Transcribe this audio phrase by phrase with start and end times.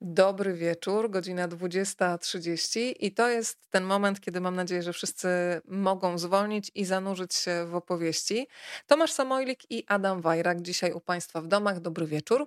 [0.00, 5.28] Dobry wieczór, godzina 20.30 i to jest ten moment, kiedy mam nadzieję, że wszyscy
[5.64, 8.46] mogą zwolnić i zanurzyć się w opowieści.
[8.86, 11.80] Tomasz Samojlik i Adam Wajrak dzisiaj u Państwa w domach.
[11.80, 12.46] Dobry wieczór.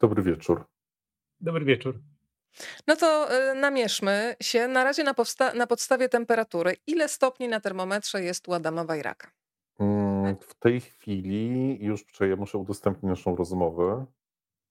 [0.00, 0.64] Dobry wieczór.
[1.40, 2.00] Dobry wieczór.
[2.86, 5.14] No to y, namierzmy się na razie na,
[5.54, 6.76] na podstawie temperatury.
[6.86, 9.30] Ile stopni na termometrze jest u Adama Wajraka?
[9.78, 14.06] Mm, w tej chwili już ja muszę udostępnić naszą rozmowę.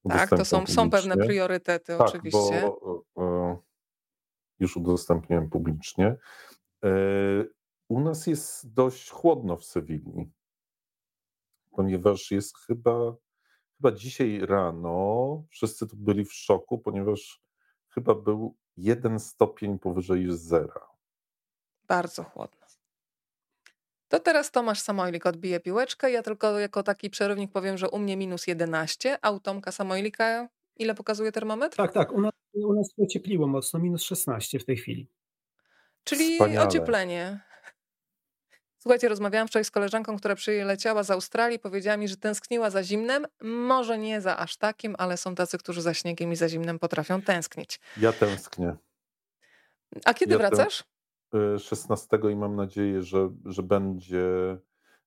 [0.08, 2.62] Tak, to są, są pewne priorytety tak, oczywiście.
[2.62, 3.56] Bo, e,
[4.60, 6.16] już udostępniłem publicznie.
[6.84, 6.88] E,
[7.88, 10.32] u nas jest dość chłodno w Sewilli,
[11.70, 13.14] ponieważ jest chyba,
[13.76, 17.42] chyba dzisiaj rano wszyscy tu byli w szoku, ponieważ
[17.88, 20.88] chyba był jeden stopień powyżej zera.
[21.88, 22.61] Bardzo chłodno.
[24.12, 26.10] To teraz Tomasz Samojlik odbije piłeczkę.
[26.10, 30.48] Ja tylko jako taki przerywnik powiem, że u mnie minus 11, a u Tomka Samojlika
[30.76, 31.76] ile pokazuje termometr?
[31.76, 32.12] Tak, tak.
[32.12, 35.08] U nas, u nas ociepliło mocno, minus 16 w tej chwili.
[36.04, 36.68] Czyli Wspaniale.
[36.68, 37.40] ocieplenie.
[38.78, 41.58] Słuchajcie, rozmawiałam wczoraj z koleżanką, która przyleciała z Australii.
[41.58, 43.26] Powiedziała mi, że tęskniła za zimnem.
[43.42, 47.22] Może nie za aż takim, ale są tacy, którzy za śniegiem i za zimnem potrafią
[47.22, 47.80] tęsknić.
[47.96, 48.76] Ja tęsknię.
[50.04, 50.84] A kiedy ja wracasz?
[51.58, 54.58] 16 i mam nadzieję, że, że, będzie,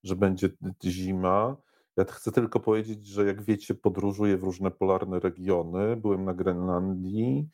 [0.03, 0.49] że będzie
[0.83, 1.57] zima.
[1.97, 5.95] Ja chcę tylko powiedzieć, że jak wiecie, podróżuję w różne polarne regiony.
[5.95, 7.49] Byłem na Grenlandii,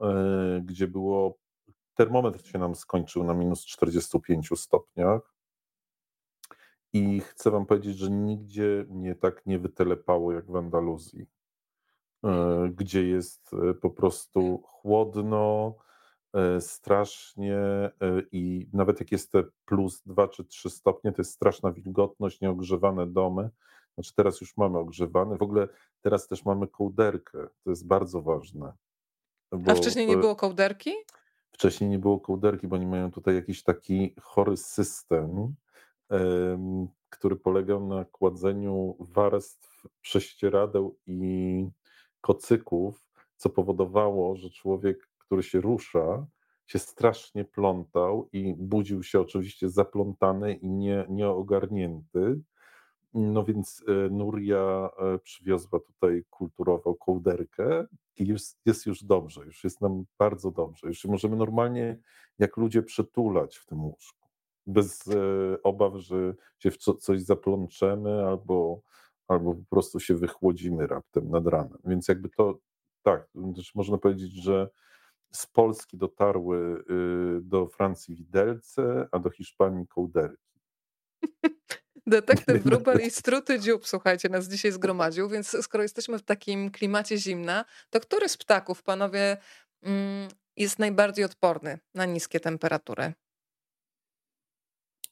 [0.00, 1.38] e, gdzie było.
[1.94, 5.34] Termometr się nam skończył na minus 45 stopniach.
[6.92, 11.26] I chcę Wam powiedzieć, że nigdzie mnie tak nie wytelepało jak w Andaluzji,
[12.24, 15.74] e, gdzie jest e, po prostu chłodno,
[16.60, 17.92] strasznie e,
[18.32, 23.06] i nawet jak jest te plus 2 czy 3 stopnie, to jest straszna wilgotność, nieogrzewane
[23.06, 23.50] domy.
[23.94, 25.38] Znaczy teraz już mamy ogrzewane.
[25.38, 25.68] W ogóle
[26.00, 27.48] teraz też mamy kołderkę.
[27.64, 28.72] To jest bardzo ważne.
[29.66, 30.90] A wcześniej nie było kołderki?
[31.50, 35.54] Wcześniej nie było kołderki, bo oni mają tutaj jakiś taki chory system,
[37.08, 41.68] który polegał na kładzeniu warstw prześcieradeł i
[42.20, 43.06] kocyków,
[43.36, 46.26] co powodowało, że człowiek który się rusza,
[46.66, 52.40] się strasznie plątał i budził się oczywiście zaplątany i nie, nieogarnięty.
[53.14, 59.64] No więc e, Nuria e, przywiozła tutaj kulturową kołderkę i jest, jest już dobrze, już
[59.64, 60.86] jest nam bardzo dobrze.
[60.86, 61.98] Już możemy normalnie
[62.38, 64.28] jak ludzie przytulać w tym łóżku.
[64.66, 65.16] Bez e,
[65.62, 68.80] obaw, że się w co, coś zaplączemy albo,
[69.28, 71.78] albo po prostu się wychłodzimy raptem nad ranem.
[71.84, 72.58] Więc jakby to,
[73.02, 73.28] tak,
[73.74, 74.70] można powiedzieć, że
[75.34, 76.84] z Polski dotarły
[77.38, 80.60] y, do Francji widelce, a do Hiszpanii kołderki.
[82.06, 87.18] Detektyw Wróbel i struty dziób, słuchajcie, nas dzisiaj zgromadził, więc skoro jesteśmy w takim klimacie
[87.18, 89.36] zimna, to który z ptaków, panowie,
[89.82, 93.12] mm, jest najbardziej odporny na niskie temperatury?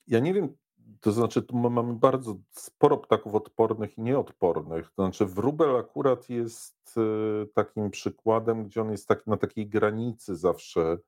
[0.07, 0.57] Ja nie wiem,
[1.01, 4.91] to znaczy, tu mamy bardzo sporo ptaków odpornych i nieodpornych.
[4.97, 10.37] To znaczy, wróbel akurat jest e, takim przykładem, gdzie on jest tak, na takiej granicy
[10.37, 10.99] zawsze,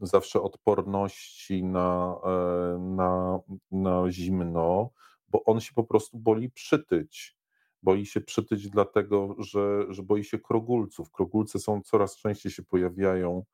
[0.00, 4.90] zawsze odporności na, e, na, na zimno,
[5.28, 7.36] bo on się po prostu boli przytyć.
[7.82, 11.10] Boi się przytyć dlatego, że, że boi się krogulców.
[11.10, 13.44] Krogulce są coraz częściej się pojawiają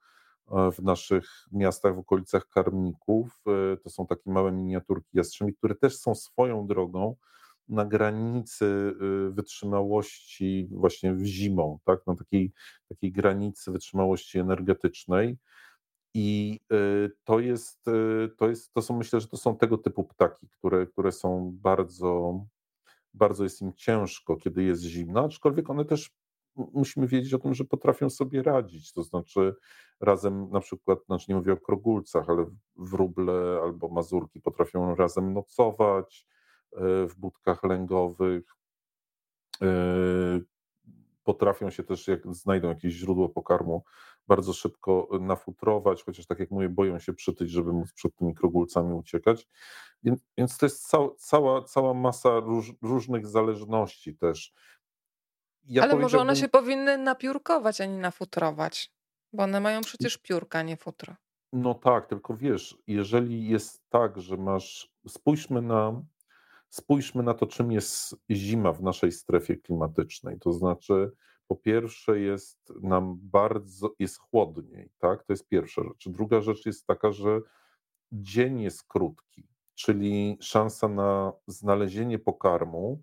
[0.72, 3.42] w naszych miastach w okolicach karmników.
[3.46, 7.16] E, to są takie małe miniaturki jastrzębi, które też są swoją drogą
[7.68, 12.06] na granicy e, wytrzymałości właśnie w zimą, tak?
[12.06, 12.52] na takiej,
[12.88, 15.38] takiej granicy wytrzymałości energetycznej.
[16.14, 16.60] I
[17.24, 17.84] to jest,
[18.36, 22.40] to jest, to są, myślę, że to są tego typu ptaki, które, które są bardzo,
[23.14, 26.10] bardzo jest im ciężko, kiedy jest zimno, aczkolwiek one też
[26.56, 28.92] musimy wiedzieć o tym, że potrafią sobie radzić.
[28.92, 29.54] To znaczy,
[30.00, 32.46] razem na przykład, znaczy nie mówię o krogulcach, ale
[32.76, 36.26] wróble albo mazurki potrafią razem nocować
[36.72, 38.44] e, w budkach lęgowych.
[39.62, 39.66] E,
[41.24, 43.84] potrafią się też, jak znajdą jakieś źródło pokarmu,
[44.28, 48.94] bardzo szybko nafutrować, chociaż tak jak mówię, boją się przytyć, żeby móc przed tymi krogulcami
[48.94, 49.48] uciekać.
[50.36, 54.54] Więc, to jest cała, cała masa róż, różnych zależności też.
[55.64, 58.92] Ja Ale może one się powinny napiórkować, a nie nafutrować.
[59.32, 61.14] Bo one mają przecież piórka, nie futro.
[61.52, 64.92] No tak, tylko wiesz, jeżeli jest tak, że masz.
[65.08, 66.02] Spójrzmy na,
[66.68, 70.38] spójrzmy na to, czym jest zima w naszej strefie klimatycznej.
[70.38, 71.12] To znaczy,
[71.46, 75.24] po pierwsze, jest nam bardzo, jest chłodniej, tak?
[75.24, 76.08] To jest pierwsza rzecz.
[76.08, 77.40] Druga rzecz jest taka, że
[78.12, 83.02] dzień jest krótki, czyli szansa na znalezienie pokarmu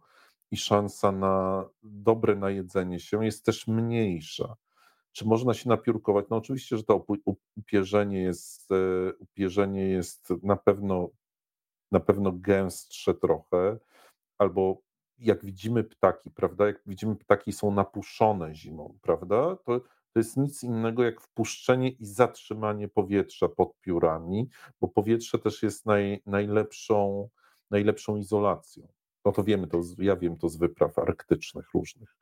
[0.51, 4.55] i szansa na dobre najedzenie się jest też mniejsza.
[5.11, 6.25] Czy można się napiórkować?
[6.29, 7.05] No oczywiście, że to
[7.55, 11.09] upierzenie jest, e, upierzenie jest na pewno,
[11.91, 13.79] na pewno gęstsze trochę,
[14.37, 14.81] albo
[15.17, 16.67] jak widzimy ptaki, prawda?
[16.67, 19.55] Jak widzimy ptaki są napuszone zimą, prawda?
[19.55, 19.79] To,
[20.13, 24.49] to jest nic innego jak wpuszczenie i zatrzymanie powietrza pod piórami,
[24.81, 27.29] bo powietrze też jest naj, najlepszą,
[27.71, 28.87] najlepszą izolacją.
[29.25, 32.15] No to wiemy, to, ja wiem to z wypraw arktycznych różnych.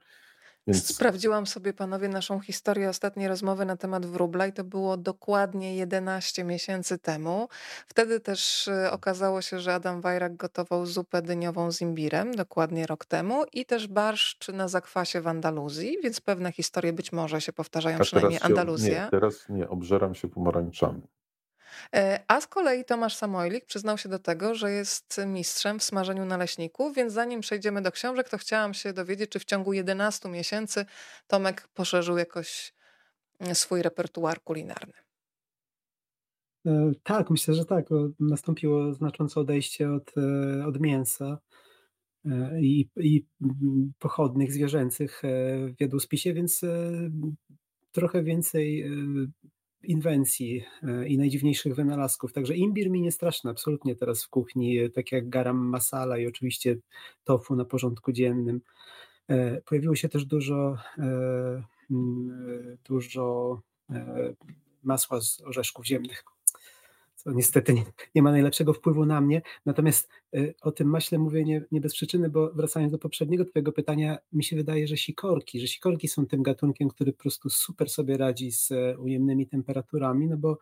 [0.67, 0.95] Więc...
[0.95, 6.43] Sprawdziłam sobie, panowie, naszą historię ostatniej rozmowy na temat wróbla i to było dokładnie 11
[6.43, 7.47] miesięcy temu.
[7.87, 13.05] Wtedy też y, okazało się, że Adam Wajrak gotował zupę dyniową z imbirem, dokładnie rok
[13.05, 17.97] temu, i też barszcz na zakwasie w Andaluzji, więc pewne historie być może się powtarzają,
[17.97, 19.03] A przynajmniej Andaluzja.
[19.03, 21.01] Nie, teraz nie, obżeram się pomarańczami.
[21.93, 26.25] E, a z kolei Tomasz Samojlik przyznał się do tego, że jest mistrzem w smażeniu
[26.25, 30.85] naleśników, więc zanim przejdziemy do książek, to chciałam się dowiedzieć, czy w ciągu 11 miesięcy
[31.27, 32.73] Tomek poszerzył jakoś
[33.39, 34.93] mm, swój repertuar kulinarny.
[36.65, 37.85] E, tak, myślę, że tak.
[38.19, 41.37] Nastąpiło znaczące odejście od, e, od mięsa
[42.61, 45.21] i, i mm, pochodnych zwierzęcych
[45.77, 46.61] w jadłospisie, więc
[47.91, 48.91] trochę więcej
[49.87, 52.33] inwencji e, i najdziwniejszych wynalazków.
[52.33, 56.27] Także imbir mi nie straszny absolutnie teraz w kuchni, e, tak jak garam masala i
[56.27, 56.77] oczywiście
[57.23, 58.61] tofu na porządku dziennym.
[59.27, 60.77] E, pojawiło się też dużo,
[62.85, 63.59] dużo
[64.83, 66.23] masła z orzeszków ziemnych
[67.33, 67.83] niestety nie,
[68.15, 69.41] nie, ma najlepszego wpływu na mnie.
[69.65, 73.71] Natomiast y, o tym maśle mówię nie, nie, bez przyczyny, bo wracając do poprzedniego Twojego
[73.71, 77.89] pytania, mi się wydaje, że sikorki, że sikorki są tym gatunkiem, który po prostu super
[77.89, 80.57] sobie radzi z e, ujemnymi temperaturami, no bo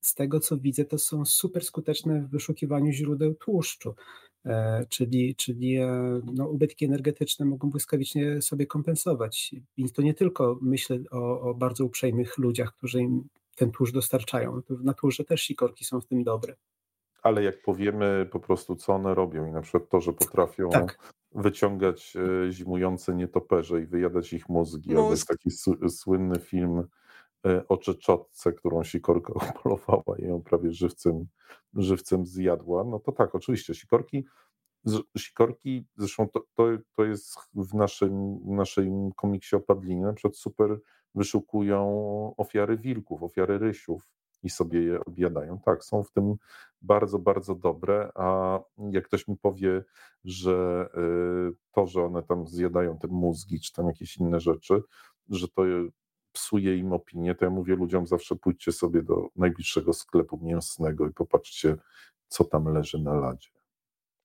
[0.00, 3.94] z tego co widzę, to są super skuteczne w wyszukiwaniu źródeł tłuszczu.
[4.46, 9.54] E, czyli, czyli e, no, ubytki energetyczne mogą błyskawicznie sobie kompensować.
[9.76, 13.28] I to nie tylko myślę o, o bardzo uprzejmych ludziach, którzy im
[13.62, 14.60] ten tłuszcz dostarczają.
[14.70, 16.56] W naturze też sikorki są w tym dobre.
[17.22, 21.12] Ale jak powiemy po prostu, co one robią i na przykład to, że potrafią tak.
[21.34, 25.10] wyciągać e, zimujące nietoperze i wyjadać ich mózgi, Mózg.
[25.10, 25.50] jest taki
[25.88, 26.88] słynny film
[27.46, 31.26] e, o Czeczotce, którą sikorka upolowała i ją prawie żywcem,
[31.74, 34.24] żywcem zjadła, no to tak, oczywiście, sikorki
[35.18, 36.64] sikorki, zresztą to, to,
[36.96, 40.78] to jest w naszym, w naszym komiksie o Padlinie, na przykład super
[41.14, 41.84] wyszukują
[42.36, 44.08] ofiary wilków, ofiary rysiów
[44.42, 45.58] i sobie je objadają.
[45.58, 46.34] Tak, są w tym
[46.82, 49.84] bardzo, bardzo dobre, a jak ktoś mi powie,
[50.24, 50.88] że
[51.50, 54.82] y, to, że one tam zjadają te mózgi, czy tam jakieś inne rzeczy,
[55.28, 55.62] że to
[56.32, 61.12] psuje im opinię, to ja mówię ludziom zawsze pójdźcie sobie do najbliższego sklepu mięsnego i
[61.12, 61.76] popatrzcie,
[62.28, 63.61] co tam leży na ladzie.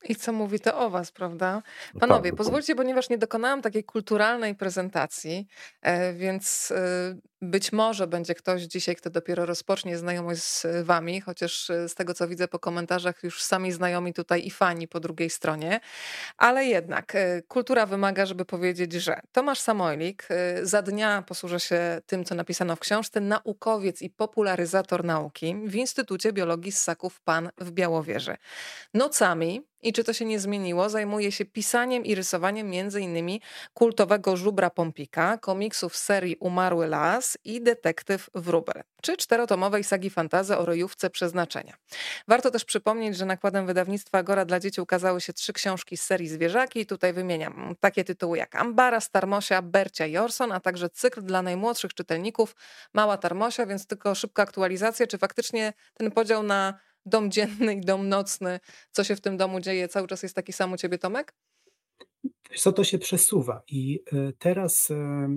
[0.03, 1.61] I co mówi to o was, prawda?
[1.93, 5.47] No Panowie, tak, pozwólcie, ponieważ nie dokonałam takiej kulturalnej prezentacji,
[5.81, 11.69] e, więc e, być może będzie ktoś dzisiaj, kto dopiero rozpocznie znajomość z wami, chociaż
[11.69, 15.29] e, z tego co widzę po komentarzach już sami znajomi tutaj i fani po drugiej
[15.29, 15.79] stronie.
[16.37, 17.13] Ale jednak
[17.47, 20.27] kultura wymaga, żeby powiedzieć, że Tomasz Samojlik
[20.63, 26.33] za dnia posłużę się tym, co napisano w książce, naukowiec i popularyzator nauki w Instytucie
[26.33, 28.37] Biologii Ssaków PAN w Białowieży.
[28.93, 33.39] Nocami i czy to się nie zmieniło, zajmuje się pisaniem i rysowaniem m.in.
[33.73, 40.65] kultowego żubra Pompika, komiksów serii Umarły Las i Detektyw Wróbel, czy czterotomowej sagi fantazy o
[40.65, 41.77] rojówce przeznaczenia.
[42.27, 46.27] Warto też przypomnieć, że nakładem wydawnictwa Agora dla dzieci ukazały się trzy książki z serii
[46.27, 46.85] Zwierzaki.
[46.85, 51.93] Tutaj wymieniam takie tytuły jak Ambara, Starmosia, Bercia i Orson, a także cykl dla najmłodszych
[51.93, 52.55] czytelników
[52.93, 58.09] Mała Tarmosia, więc tylko szybka aktualizacja, czy faktycznie ten podział na dom dzienny i dom
[58.09, 58.59] nocny,
[58.91, 61.33] co się w tym domu dzieje, cały czas jest taki sam u ciebie, Tomek?
[62.55, 65.27] Co to się przesuwa i e, teraz e,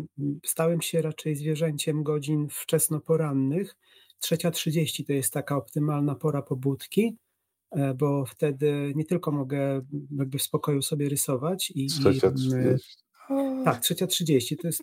[0.46, 3.76] stałem się raczej zwierzęciem godzin wczesnoporannych.
[4.18, 7.16] Trzecia trzydzieści to jest taka optymalna pora pobudki,
[7.70, 9.80] e, bo wtedy nie tylko mogę
[10.18, 12.96] jakby w spokoju sobie rysować i, trzecia trzydzieści.
[13.64, 14.82] Tak, trzecia trzydzieści to jest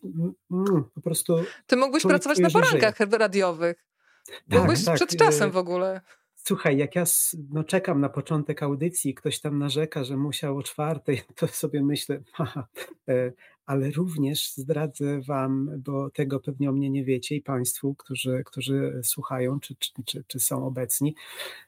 [0.51, 1.35] mm, po prostu.
[1.67, 3.85] Ty mógłbyś pracować na porankach radiowych.
[4.27, 6.01] Tak, Byłbyś tak, przed czasem w ogóle.
[6.47, 7.03] Słuchaj, jak ja
[7.49, 12.23] no, czekam na początek audycji, ktoś tam narzeka, że musiał o czwartej, to sobie myślę,
[12.33, 12.67] haha,
[13.09, 13.31] e,
[13.65, 19.01] ale również zdradzę wam, bo tego pewnie o mnie nie wiecie i państwu, którzy, którzy
[19.03, 21.15] słuchają czy, czy, czy, czy są obecni,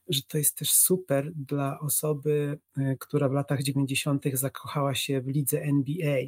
[0.10, 4.26] że to jest też super dla osoby, e, która w latach 90.
[4.34, 6.22] zakochała się w lidze NBA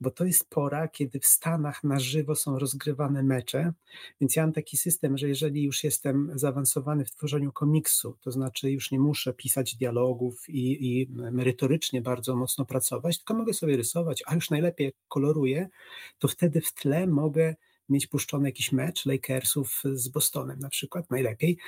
[0.00, 3.72] bo to jest pora, kiedy w Stanach na żywo są rozgrywane mecze,
[4.20, 8.70] więc ja mam taki system, że jeżeli już jestem zaawansowany w tworzeniu komiksu, to znaczy
[8.70, 14.22] już nie muszę pisać dialogów i, i merytorycznie bardzo mocno pracować, tylko mogę sobie rysować,
[14.26, 15.68] a już najlepiej koloruję,
[16.18, 17.54] to wtedy w tle mogę
[17.88, 21.58] mieć puszczony jakiś mecz Lakersów z Bostonem na przykład, najlepiej,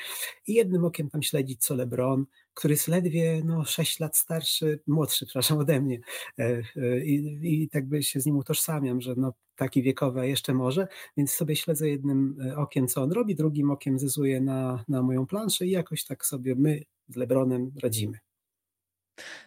[0.46, 2.26] i jednym okiem tam śledzić co LeBron,
[2.58, 6.00] który jest ledwie no, 6 lat starszy, młodszy, przepraszam, ode mnie.
[6.38, 10.54] E, e, I, i tak by się z nim utożsamiam, że no, taki wiekowy jeszcze
[10.54, 15.02] może, więc sobie śledzę jednym e, okiem, co on robi, drugim okiem zezuję na, na
[15.02, 18.18] moją planszę i jakoś tak sobie my z Lebronem radzimy.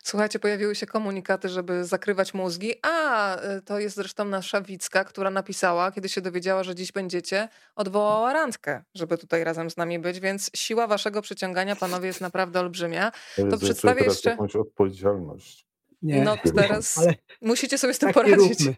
[0.04, 2.74] Słuchajcie, pojawiły się komunikaty, żeby zakrywać mózgi.
[2.82, 7.50] A, y, to jest zresztą nasza Wicka, która napisała, kiedy się dowiedziała, że dziś będziecie,
[7.75, 12.60] odwołała randkę, żeby tutaj razem z nami być, więc siła waszego przyciągania, panowie, jest naprawdę
[12.60, 13.12] olbrzymia.
[13.36, 14.30] To, to przedstawię jeszcze...
[14.30, 15.66] jakąś odpowiedzialność.
[16.01, 18.66] Nie, no teraz ale musicie sobie z tym tak poradzić.
[18.66, 18.75] Nie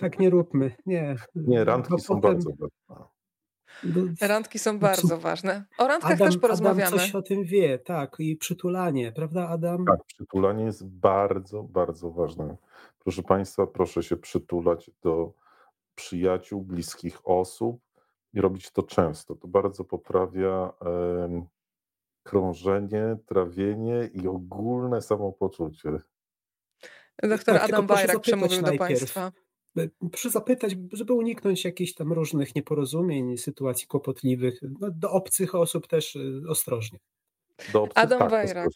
[0.00, 0.76] tak nie róbmy.
[0.86, 2.20] Nie, nie randki są potem...
[2.20, 3.08] bardzo ważne.
[4.20, 5.64] Randki są bardzo ważne.
[5.78, 6.86] O randkach Adam, też porozmawiamy.
[6.86, 8.16] Adam coś o tym wie, tak.
[8.18, 9.84] I przytulanie, prawda Adam?
[9.84, 12.56] Tak, przytulanie jest bardzo, bardzo ważne.
[12.98, 15.32] Proszę Państwa, proszę się przytulać do
[15.94, 17.80] przyjaciół, bliskich osób
[18.32, 19.34] i robić to często.
[19.34, 21.46] To bardzo poprawia um,
[22.22, 25.90] krążenie, trawienie i ogólne samopoczucie.
[27.22, 29.32] Doktor tak, Adam Bajrak przemówił do Państwa.
[30.10, 34.60] Proszę zapytać, żeby uniknąć jakichś tam różnych nieporozumień, sytuacji kłopotliwych.
[34.80, 36.98] No, do obcych osób też y, ostrożnie.
[37.72, 38.68] Do obcych, Adam tak, Wajrak.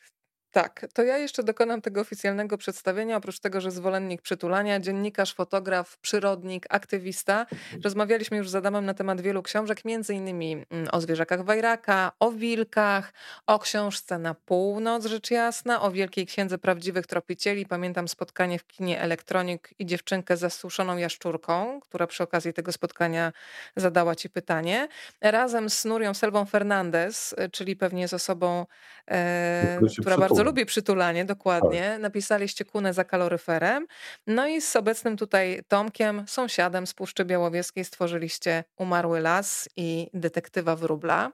[0.52, 3.16] Tak, to ja jeszcze dokonam tego oficjalnego przedstawienia.
[3.16, 7.46] Oprócz tego, że zwolennik przytulania, dziennikarz, fotograf, przyrodnik, aktywista.
[7.84, 12.32] Rozmawialiśmy już z Adamem na temat wielu książek, między innymi mm, o zwierzakach Wajraka, o
[12.32, 13.12] wilkach,
[13.46, 17.66] o książce Na północ, rzecz jasna, o Wielkiej Księdze Prawdziwych Tropicieli.
[17.66, 23.32] Pamiętam spotkanie w kinie Elektronik i dziewczynkę z zasuszoną jaszczurką, która przy okazji tego spotkania
[23.76, 24.88] zadała ci pytanie.
[25.20, 28.66] Razem z Nurią Selvą Fernandez, czyli pewnie z osobą,
[29.10, 31.90] e, która bardzo bardzo lubię przytulanie, dokładnie.
[31.92, 32.00] Tak.
[32.00, 33.86] Napisaliście kunę za kaloryferem.
[34.26, 40.76] No i z obecnym tutaj Tomkiem, sąsiadem z Puszczy Białowieskiej stworzyliście Umarły Las i Detektywa
[40.76, 41.32] Wróbla.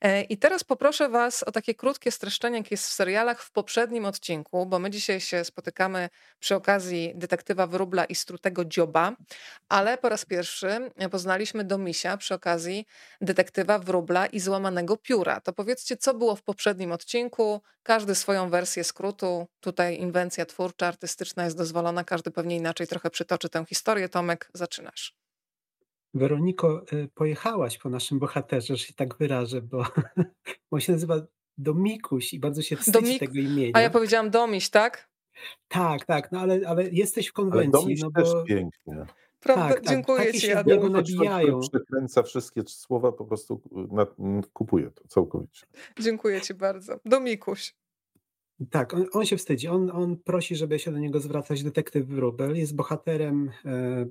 [0.00, 4.04] E, I teraz poproszę was o takie krótkie streszczenie, jak jest w serialach w poprzednim
[4.04, 6.08] odcinku, bo my dzisiaj się spotykamy
[6.40, 9.16] przy okazji Detektywa Wróbla i Strutego Dzioba,
[9.68, 12.86] ale po raz pierwszy poznaliśmy Domisia przy okazji
[13.20, 15.40] Detektywa Wróbla i Złamanego Pióra.
[15.40, 19.46] To powiedzcie, co było w poprzednim odcinku, każdy swoją wersję skrótu.
[19.60, 24.08] Tutaj inwencja twórcza, artystyczna jest dozwolona, każdy pewnie inaczej trochę przytoczy tę historię.
[24.08, 25.14] Tomek, zaczynasz.
[26.14, 29.84] Weroniko, y, pojechałaś po naszym bohaterze, że się tak wyrażę, bo
[30.70, 31.20] on się nazywa
[31.58, 33.20] Domikuś i bardzo się wstydzi Domik...
[33.20, 33.72] tego imienia.
[33.74, 35.10] A ja powiedziałam Domiś, tak?
[35.68, 37.72] Tak, tak, no ale, ale jesteś w konwencji.
[37.74, 38.22] Ale Domiś no bo...
[38.22, 39.04] też pięknie.
[39.40, 39.68] Prawda?
[39.68, 39.88] Tak, tak.
[39.88, 40.80] Dziękuję ci, Adam.
[40.80, 41.60] Go nabijają.
[41.60, 43.60] Przekręca wszystkie słowa, po prostu
[44.52, 45.66] kupuje to całkowicie.
[46.00, 47.00] Dziękuję ci bardzo.
[47.04, 47.74] Domikuś.
[48.70, 49.68] Tak, on, on, się wstydzi.
[49.68, 51.62] On, on prosi, żeby się do niego zwracać.
[51.62, 54.06] Detektyw Wróbel jest bohaterem e,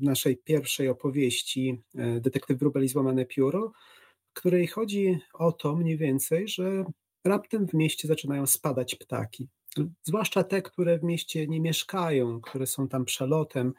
[0.00, 3.72] naszej pierwszej opowieści e, Detektyw Wróbel i Złamane Pióro,
[4.32, 6.84] której chodzi o to mniej więcej, że
[7.24, 9.48] raptem w mieście zaczynają spadać ptaki.
[10.02, 13.72] Zwłaszcza te, które w mieście nie mieszkają, które są tam przelotem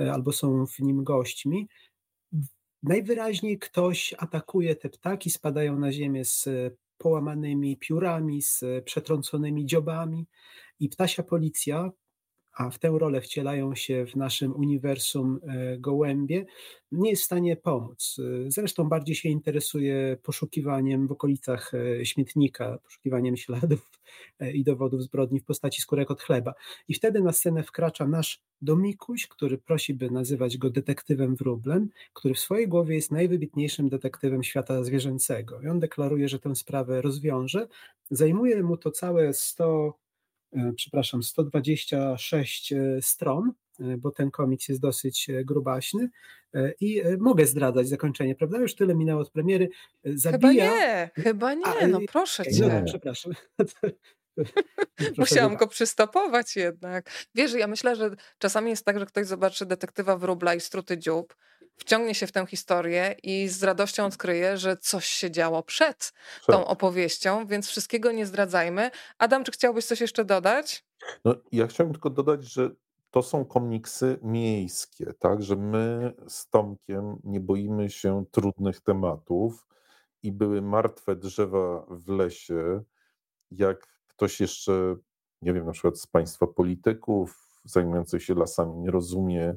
[0.00, 1.68] e, albo są w nim gośćmi.
[2.82, 6.48] Najwyraźniej ktoś atakuje te ptaki, spadają na ziemię z
[7.02, 10.26] połamanymi piórami, z przetrąconymi dziobami.
[10.80, 11.90] I ptasia policja,
[12.52, 16.44] a w tę rolę wcielają się w naszym uniwersum e, gołębie,
[16.92, 18.16] nie jest w stanie pomóc.
[18.46, 23.90] Zresztą bardziej się interesuje poszukiwaniem w okolicach e, śmietnika, poszukiwaniem śladów
[24.40, 26.54] e, i dowodów zbrodni w postaci skórek od chleba.
[26.88, 32.34] I wtedy na scenę wkracza nasz Domikuś, który prosi, by nazywać go detektywem wróblem, który
[32.34, 35.60] w swojej głowie jest najwybitniejszym detektywem świata zwierzęcego.
[35.60, 37.68] I on deklaruje, że tę sprawę rozwiąże.
[38.10, 40.01] Zajmuje mu to całe 100 E,
[40.76, 46.10] przepraszam, 126 e, stron, e, bo ten komiks jest dosyć grubaśny
[46.80, 48.58] i mogę zdradzać zakończenie, prawda?
[48.58, 49.68] Już tyle minęło od premiery.
[50.04, 50.70] Zabija...
[50.70, 52.68] Chyba nie, chyba nie, A, no proszę cię.
[52.68, 53.32] No, przepraszam.
[55.18, 57.10] Musiałam go przystopować jednak.
[57.34, 61.34] Wiesz, ja myślę, że czasami jest tak, że ktoś zobaczy detektywa wróbla i struty dziób,
[61.76, 66.12] wciągnie się w tę historię i z radością odkryje, że coś się działo przed
[66.46, 68.90] tą opowieścią, więc wszystkiego nie zdradzajmy.
[69.18, 70.84] Adam, czy chciałbyś coś jeszcze dodać?
[71.24, 72.70] No, ja chciałbym tylko dodać, że
[73.10, 79.66] to są komiksy miejskie, tak, że my z Tomkiem nie boimy się trudnych tematów
[80.22, 82.82] i były martwe drzewa w lesie,
[83.50, 84.96] jak ktoś jeszcze,
[85.42, 89.54] nie wiem, na przykład z państwa polityków zajmujących się lasami nie rozumie,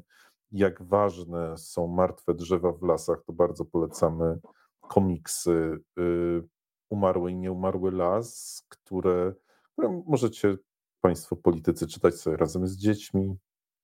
[0.52, 4.40] jak ważne są martwe drzewa w lasach, to bardzo polecamy
[4.82, 6.44] komiksy y,
[6.90, 9.34] Umarły i Nieumarły Las, które,
[9.72, 10.58] które możecie
[11.02, 13.38] Państwo politycy czytać sobie razem z dziećmi.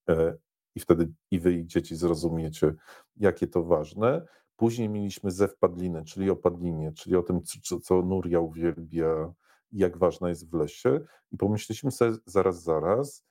[0.10, 0.38] E,
[0.76, 2.74] i wtedy i wy i dzieci zrozumiecie,
[3.16, 4.26] jakie to ważne.
[4.56, 9.34] Później mieliśmy zew padliny, czyli o padlinie, czyli o tym, co, co Nuria uwielbia,
[9.72, 11.00] jak ważna jest w lesie.
[11.32, 13.26] I pomyśleliśmy sobie zaraz, zaraz,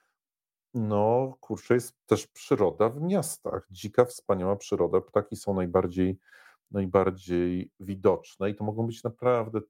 [0.74, 3.66] no kurczę, jest też przyroda w miastach.
[3.70, 5.00] Dzika, wspaniała przyroda.
[5.00, 6.18] Ptaki są najbardziej,
[6.70, 9.60] najbardziej widoczne i to mogą być naprawdę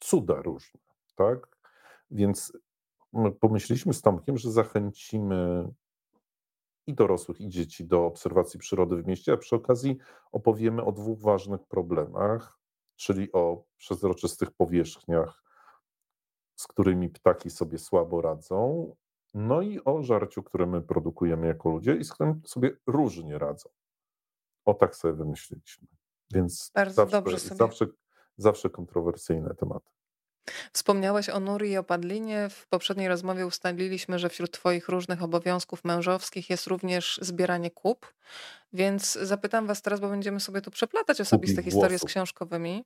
[0.00, 0.80] cuda różne,
[1.14, 1.56] tak?
[2.10, 2.52] Więc
[3.40, 5.68] pomyśleliśmy z Tomkiem, że zachęcimy
[6.86, 9.96] i dorosłych, i dzieci do obserwacji przyrody w mieście, a przy okazji
[10.32, 12.58] opowiemy o dwóch ważnych problemach,
[12.96, 15.42] czyli o przezroczystych powierzchniach,
[16.56, 18.94] z którymi ptaki sobie słabo radzą,
[19.36, 23.70] no i o żarciu, które my produkujemy jako ludzie i z którym sobie różnie radzą.
[24.64, 25.86] O tak sobie wymyśliliśmy.
[26.34, 27.56] Więc Bardzo zawsze, dobrze sobie.
[27.56, 27.86] zawsze,
[28.36, 29.90] zawsze kontrowersyjne tematy.
[30.72, 32.48] Wspomniałeś o Nuri i o Padlinie.
[32.50, 38.14] W poprzedniej rozmowie ustaliliśmy, że wśród Twoich różnych obowiązków mężowskich jest również zbieranie kup.
[38.72, 42.84] Więc zapytam Was teraz, bo będziemy sobie tu przeplatać osobiste historie z książkowymi.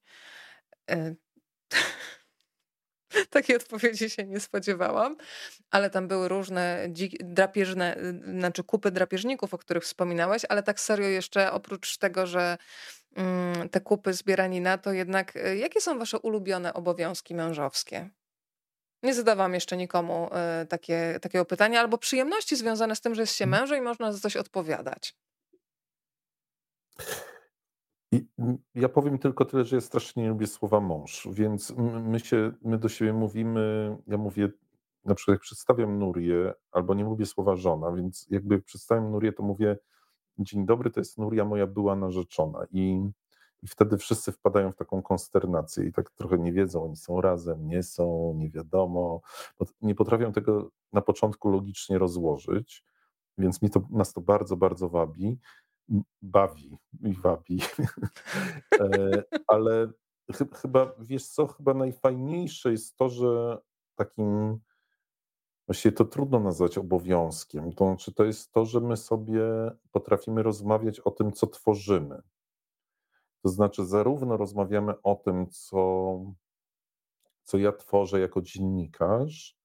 [3.31, 5.17] Takiej odpowiedzi się nie spodziewałam,
[5.71, 6.89] ale tam były różne
[7.21, 7.97] drapieżne,
[8.39, 12.59] znaczy kupy drapieżników, o których wspominałeś, ale tak serio jeszcze oprócz tego, że
[13.17, 18.11] mm, te kupy zbieranina, to jednak y, jakie są wasze ulubione obowiązki mężowskie?
[19.03, 20.31] Nie zadawałam jeszcze nikomu
[20.63, 23.63] y, takie, takiego pytania, albo przyjemności związane z tym, że jest się mhm.
[23.63, 25.15] mężem i można za coś odpowiadać.
[28.13, 28.27] I
[28.75, 32.79] ja powiem tylko tyle, że ja strasznie nie lubię słowa mąż, więc my się, my
[32.79, 34.49] do siebie mówimy, ja mówię,
[35.05, 39.33] na przykład jak przedstawiam Nurię, albo nie mówię słowa żona, więc jakby jak przedstawiam Nurię,
[39.33, 39.79] to mówię
[40.39, 43.11] dzień dobry, to jest Nuria moja była narzeczona i,
[43.63, 47.67] i wtedy wszyscy wpadają w taką konsternację i tak trochę nie wiedzą, oni są razem,
[47.67, 49.21] nie są, nie wiadomo,
[49.83, 52.85] nie potrafią tego na początku logicznie rozłożyć,
[53.39, 55.39] więc mi to, nas to bardzo, bardzo wabi
[56.23, 57.61] bawi i wabi.
[58.81, 59.93] E, ale
[60.55, 63.59] chyba, wiesz co, chyba najfajniejsze jest to, że
[63.95, 64.59] takim,
[65.67, 69.43] właściwie to trudno nazwać obowiązkiem, to znaczy to jest to, że my sobie
[69.91, 72.23] potrafimy rozmawiać o tym, co tworzymy.
[73.43, 76.21] To znaczy zarówno rozmawiamy o tym, co,
[77.43, 79.59] co ja tworzę jako dziennikarz,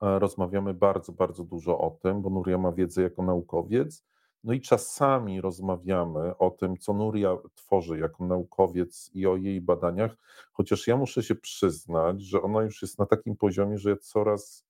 [0.00, 4.04] rozmawiamy bardzo, bardzo dużo o tym, bo Nuria ma wiedzę jako naukowiec,
[4.44, 10.16] no i czasami rozmawiamy o tym, co Nuria tworzy jako naukowiec i o jej badaniach,
[10.52, 14.64] chociaż ja muszę się przyznać, że ona już jest na takim poziomie, że ja coraz,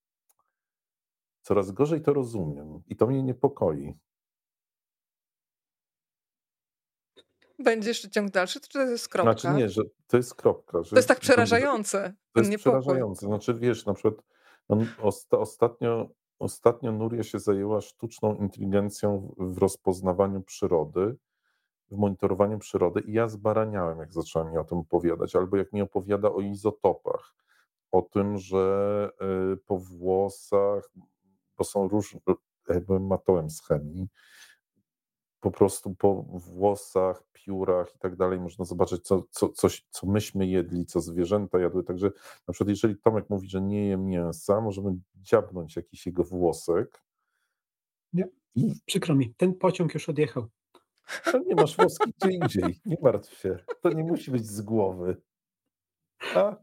[1.43, 3.95] coraz gorzej to rozumiem i to mnie niepokoi.
[7.59, 9.33] Będzie jeszcze ciąg dalszy, czy to jest kropka?
[9.33, 10.79] Znaczy nie, że to jest kropka.
[10.91, 12.15] to jest tak przerażające.
[12.33, 12.81] To jest niepokój.
[12.81, 13.27] przerażające.
[13.27, 14.15] Znaczy wiesz, na przykład
[14.69, 14.79] no,
[15.31, 21.17] ostatnio Ostatnio Nuria się zajęła sztuczną inteligencją w rozpoznawaniu przyrody,
[21.91, 25.83] w monitorowaniu przyrody i ja zbaraniałem, jak zacząłem mi o tym opowiadać, albo jak mi
[25.83, 27.35] opowiada o izotopach,
[27.93, 29.11] o tym, że
[29.53, 30.91] y, po włosach,
[31.59, 32.21] bo są różne,
[32.69, 34.09] jakby matołem z chemii,
[35.41, 40.47] po prostu po włosach, piórach i tak dalej można zobaczyć, co, co, coś, co myśmy
[40.47, 41.85] jedli, co zwierzęta jadły.
[41.85, 42.11] Także
[42.49, 47.03] na przykład, jeżeli Tomek mówi, że nie je mięsa, możemy dziabnąć jakiś jego włosek.
[48.13, 48.75] Nie, I...
[48.87, 50.47] przykro mi, ten pociąg już odjechał.
[51.25, 53.59] To nie masz włoski gdzie indziej, nie martw się.
[53.81, 55.17] To nie musi być z głowy.
[56.35, 56.57] A?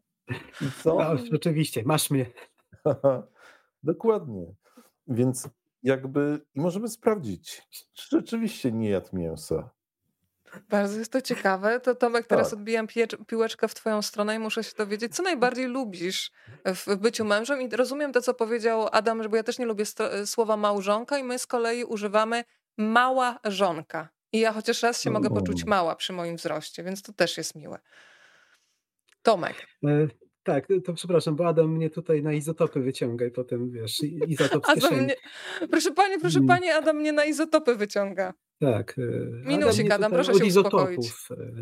[0.62, 0.96] I co?
[0.96, 2.26] No, rzeczywiście, masz mnie.
[3.84, 4.54] Dokładnie.
[5.08, 5.50] Więc
[5.84, 7.62] jakby i możemy sprawdzić,
[7.94, 9.70] czy rzeczywiście nie jadł mięsa.
[10.70, 11.80] Bardzo jest to ciekawe.
[11.80, 12.60] To Tomek, teraz tak.
[12.60, 12.88] odbijam
[13.28, 16.32] piłeczkę w twoją stronę i muszę się dowiedzieć, co najbardziej lubisz
[16.66, 17.62] w byciu mężem.
[17.62, 19.84] I rozumiem to, co powiedział Adam, bo ja też nie lubię
[20.26, 22.44] słowa małżonka i my z kolei używamy
[22.78, 24.10] mała żonka.
[24.32, 27.56] I ja chociaż raz się mogę poczuć mała przy moim wzroście, więc to też jest
[27.56, 27.80] miłe.
[29.22, 29.68] Tomek.
[30.44, 34.92] Tak, to przepraszam, bo Adam mnie tutaj na izotopy wyciąga i potem, wiesz, izotop z
[34.92, 35.16] mnie,
[35.72, 36.48] Proszę panie, proszę mm.
[36.48, 38.34] panie, Adam mnie na izotopy wyciąga.
[38.60, 38.96] Tak.
[39.00, 41.14] E, Minusik, Adam, Adam proszę się uspokoić.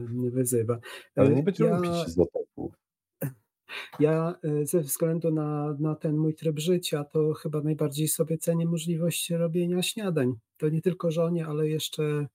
[0.09, 0.79] mnie wyzywa.
[1.15, 2.73] Ale nie będziemy ja, lubić izotopów.
[3.99, 9.29] Ja ze względu na, na ten mój tryb życia, to chyba najbardziej sobie cenię możliwość
[9.29, 10.33] robienia śniadań.
[10.57, 12.27] To nie tylko żonie, ale jeszcze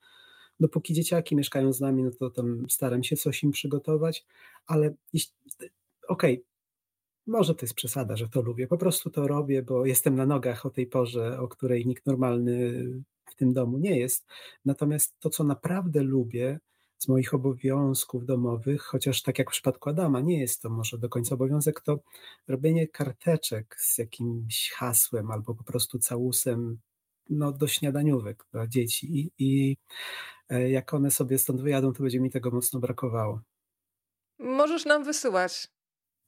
[0.60, 4.24] dopóki dzieciaki mieszkają z nami, no to tam staram się coś im przygotować,
[4.66, 4.94] ale
[6.08, 6.46] okej, okay,
[7.26, 8.66] może to jest przesada, że to lubię.
[8.66, 12.84] Po prostu to robię, bo jestem na nogach o tej porze, o której nikt normalny
[13.26, 14.26] w tym domu nie jest.
[14.64, 16.58] Natomiast to, co naprawdę lubię
[16.98, 21.08] z moich obowiązków domowych, chociaż tak jak w przypadku Adama, nie jest to może do
[21.08, 21.98] końca obowiązek, to
[22.48, 26.78] robienie karteczek z jakimś hasłem albo po prostu całusem
[27.30, 29.76] no, do śniadaniówek dla dzieci i, i
[30.48, 33.40] e, jak one sobie stąd wyjadą, to będzie mi tego mocno brakowało.
[34.38, 35.75] Możesz nam wysyłać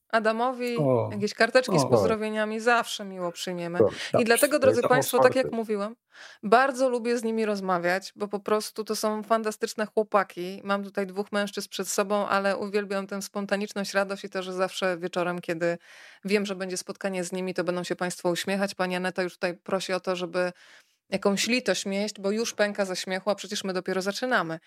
[0.09, 3.79] Adamowi o, jakieś karteczki o, z pozdrowieniami zawsze miło przyjmiemy.
[3.79, 5.97] To, I dlatego, drodzy Państwo, tak jak mówiłam,
[6.43, 10.61] bardzo lubię z nimi rozmawiać, bo po prostu to są fantastyczne chłopaki.
[10.65, 14.99] Mam tutaj dwóch mężczyzn przed sobą, ale uwielbiam tę spontaniczność, radość i to, że zawsze
[14.99, 15.79] wieczorem, kiedy
[16.25, 18.75] wiem, że będzie spotkanie z nimi, to będą się Państwo uśmiechać.
[18.75, 20.53] Pani Aneta już tutaj prosi o to, żeby
[21.11, 24.59] jakąś litość mieć, bo już pęka ze śmiechu, a przecież my dopiero zaczynamy.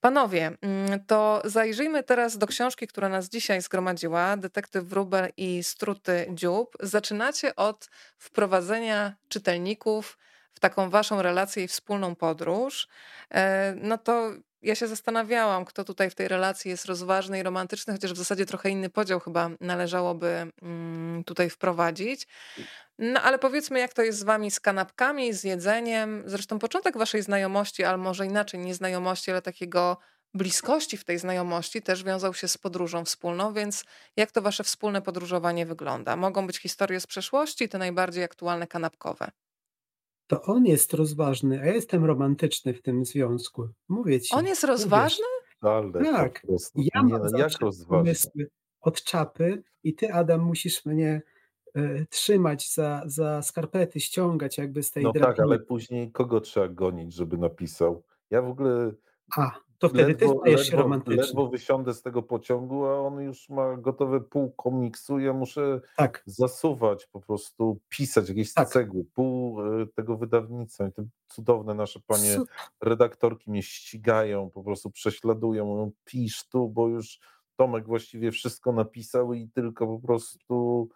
[0.00, 6.26] Panowie, mm, to zajrzyjmy teraz do książki, która nas dzisiaj zgromadziła, Detektyw Wróbel i Struty
[6.30, 6.76] Dziób.
[6.80, 10.18] Zaczynacie od wprowadzenia czytelników
[10.54, 12.88] w taką waszą relację i wspólną podróż.
[13.34, 14.32] E, no to
[14.62, 18.46] ja się zastanawiałam, kto tutaj w tej relacji jest rozważny i romantyczny, chociaż w zasadzie
[18.46, 22.26] trochę inny podział chyba należałoby mm, tutaj wprowadzić.
[22.98, 26.22] No ale powiedzmy, jak to jest z wami z kanapkami, z jedzeniem.
[26.26, 29.96] Zresztą początek waszej znajomości, ale może inaczej, nie znajomości, ale takiego
[30.34, 33.84] bliskości w tej znajomości też wiązał się z podróżą wspólną, więc
[34.16, 36.16] jak to wasze wspólne podróżowanie wygląda?
[36.16, 39.30] Mogą być historie z przeszłości, te najbardziej aktualne kanapkowe.
[40.26, 43.68] To on jest rozważny, a ja jestem romantyczny w tym związku.
[43.88, 44.34] Mówię ci.
[44.34, 45.24] On jest rozważny?
[45.60, 46.42] Ale tak.
[46.74, 47.52] Ja mam nie, no, jak
[47.88, 51.22] pomysły od czapy i ty, Adam, musisz mnie
[52.10, 55.36] trzymać za, za skarpety, ściągać jakby z tej No drabiny.
[55.36, 58.02] tak, ale później kogo trzeba gonić, żeby napisał?
[58.30, 58.92] Ja w ogóle
[59.36, 61.22] a, to wtedy ledwo, ty stajesz się romantyczny.
[61.22, 65.18] Ledwo wysiądę z tego pociągu, a on już ma gotowe pół komiksu.
[65.18, 66.22] Ja muszę tak.
[66.26, 68.68] zasuwać, po prostu pisać jakieś tak.
[68.68, 70.86] cegły, pół e, tego wydawnictwa.
[70.88, 72.36] I te cudowne nasze panie
[72.80, 75.66] redaktorki mnie ścigają, po prostu prześladują.
[75.66, 77.18] Mówią, pisz tu, bo już
[77.56, 80.88] Tomek właściwie wszystko napisał i tylko po prostu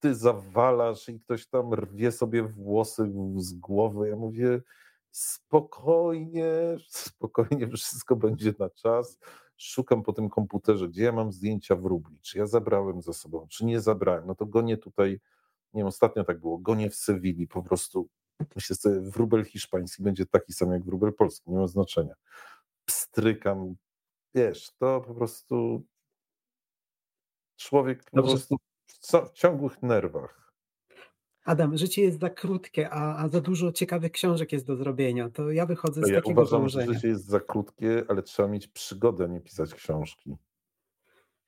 [0.00, 4.08] ty zawalasz i ktoś tam rwie sobie włosy z głowy.
[4.08, 4.62] Ja mówię,
[5.10, 6.52] spokojnie,
[6.88, 9.18] spokojnie wszystko będzie na czas.
[9.56, 13.64] Szukam po tym komputerze, gdzie ja mam zdjęcia wróbli, czy ja zabrałem ze sobą, czy
[13.64, 14.26] nie zabrałem.
[14.26, 15.10] No to gonię tutaj,
[15.74, 18.08] nie wiem, ostatnio tak było, gonię w Sewilli, po prostu
[18.54, 22.14] myślę sobie, wróbel hiszpański będzie taki sam jak wróbel polski, nie ma znaczenia.
[22.84, 23.74] Pstrykam,
[24.34, 25.82] wiesz, to po prostu
[27.56, 28.56] człowiek po prostu
[29.26, 30.52] w ciągłych nerwach.
[31.44, 35.30] Adam, życie jest za krótkie, a, a za dużo ciekawych książek jest do zrobienia.
[35.30, 36.86] To ja wychodzę z ja takiego uważam, założenia.
[36.86, 40.36] że życie jest za krótkie, ale trzeba mieć przygodę, nie pisać książki.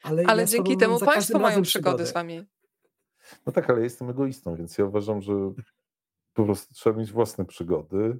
[0.03, 2.45] Ale, ale ja dzięki temu Państwo mają przygody z Wami.
[3.47, 5.33] No tak, ale ja jestem egoistą, więc ja uważam, że
[6.33, 8.19] po prostu trzeba mieć własne przygody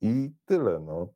[0.00, 0.80] i tyle.
[0.80, 1.08] No.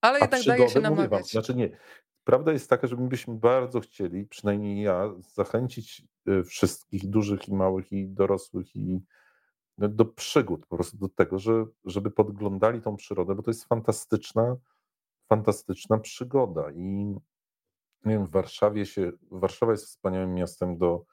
[0.00, 1.10] Ale jednak daje się namawiać.
[1.10, 1.78] Wam, znaczy nie,
[2.28, 7.54] Prawda jest taka, że my byśmy bardzo chcieli, przynajmniej ja, zachęcić y, wszystkich dużych i
[7.54, 9.00] małych i dorosłych i
[9.78, 13.64] no, do przygód, po prostu do tego, że, żeby podglądali tą przyrodę, bo to jest
[13.64, 14.56] fantastyczna,
[15.28, 17.14] fantastyczna przygoda i
[18.04, 21.04] nie wiem, w Warszawie się, Warszawa jest wspaniałym miastem do,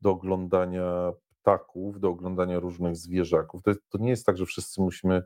[0.00, 3.62] do oglądania ptaków, do oglądania różnych zwierzaków.
[3.62, 5.22] To, to nie jest tak, że wszyscy musimy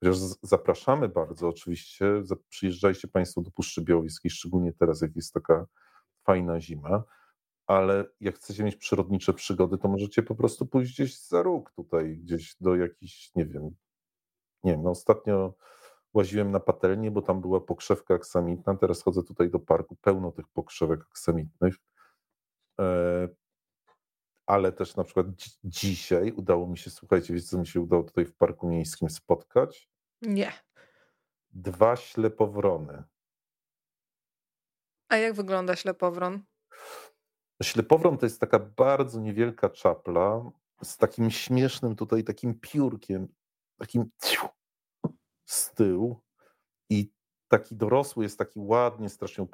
[0.00, 1.48] Chociaż zapraszamy bardzo.
[1.48, 5.66] Oczywiście, przyjeżdżajcie Państwo do Puszczy Białowieskiej, szczególnie teraz, jak jest taka
[6.24, 7.04] fajna zima,
[7.66, 12.16] ale jak chcecie mieć przyrodnicze przygody, to możecie po prostu pójść gdzieś za róg tutaj,
[12.16, 13.70] gdzieś do jakichś, nie wiem,
[14.64, 15.54] nie wiem, no ostatnio
[16.14, 20.48] łaziłem na patelnię, bo tam była pokrzewka aksamitna, teraz chodzę tutaj do parku, pełno tych
[20.48, 21.74] pokrzewek aksamitnych,
[22.80, 23.28] e,
[24.46, 25.26] ale też na przykład
[25.64, 29.87] dzisiaj udało mi się, słuchajcie, wiecie co mi się udało tutaj w Parku Miejskim spotkać?
[30.22, 30.52] Nie.
[31.50, 33.04] Dwa ślepowrony.
[35.08, 36.42] A jak wygląda ślepowron?
[37.62, 40.50] Ślepowron to jest taka bardzo niewielka czapla
[40.82, 43.28] z takim śmiesznym tutaj takim piórkiem,
[43.78, 44.10] takim
[45.44, 46.20] z tyłu
[46.90, 47.12] i
[47.48, 49.46] taki dorosły jest taki ładnie, strasznie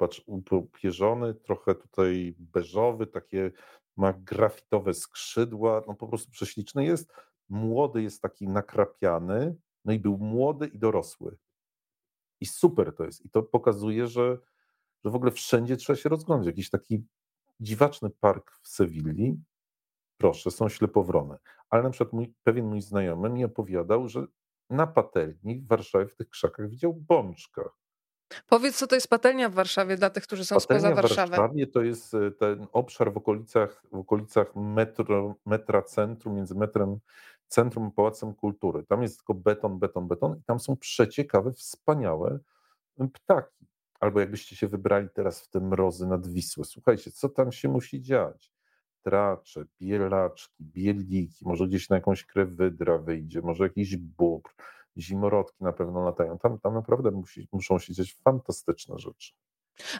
[0.51, 3.51] upierzony, trochę tutaj beżowy, takie
[3.97, 7.13] ma grafitowe skrzydła, no po prostu prześliczny jest.
[7.49, 11.37] Młody jest taki nakrapiany, no i był młody i dorosły.
[12.41, 13.25] I super to jest.
[13.25, 14.37] I to pokazuje, że,
[15.03, 16.47] że w ogóle wszędzie trzeba się rozglądać.
[16.47, 17.05] Jakiś taki
[17.59, 19.41] dziwaczny park w Sewilli,
[20.17, 21.37] proszę, są ślepowrony.
[21.69, 24.27] Ale na przykład mój, pewien mój znajomy mi opowiadał, że
[24.69, 27.69] na patelni w Warszawie w tych krzakach widział bączka.
[28.47, 31.27] Powiedz, co to jest patelnia w Warszawie dla tych, którzy są patelnia spoza Warszawy.
[31.27, 36.55] w Warszawie to jest e, ten obszar w okolicach, w okolicach metro, metra centrum, między
[36.55, 36.99] metrem
[37.47, 38.83] centrum Pałacem Kultury.
[38.83, 42.39] Tam jest tylko beton, beton, beton i tam są przeciekawe, wspaniałe
[43.13, 43.65] ptaki.
[43.99, 46.65] Albo jakbyście się wybrali teraz w te mrozy nad Wisłę.
[46.65, 48.55] Słuchajcie, co tam się musi dziać?
[49.05, 54.49] wiatracze, bielaczki, bieliki, może gdzieś na jakąś krew wydra wyjdzie, może jakiś bóbr,
[54.97, 56.37] zimorodki na pewno latają.
[56.37, 59.33] Tam, tam naprawdę musi, muszą się dziać fantastyczne rzeczy.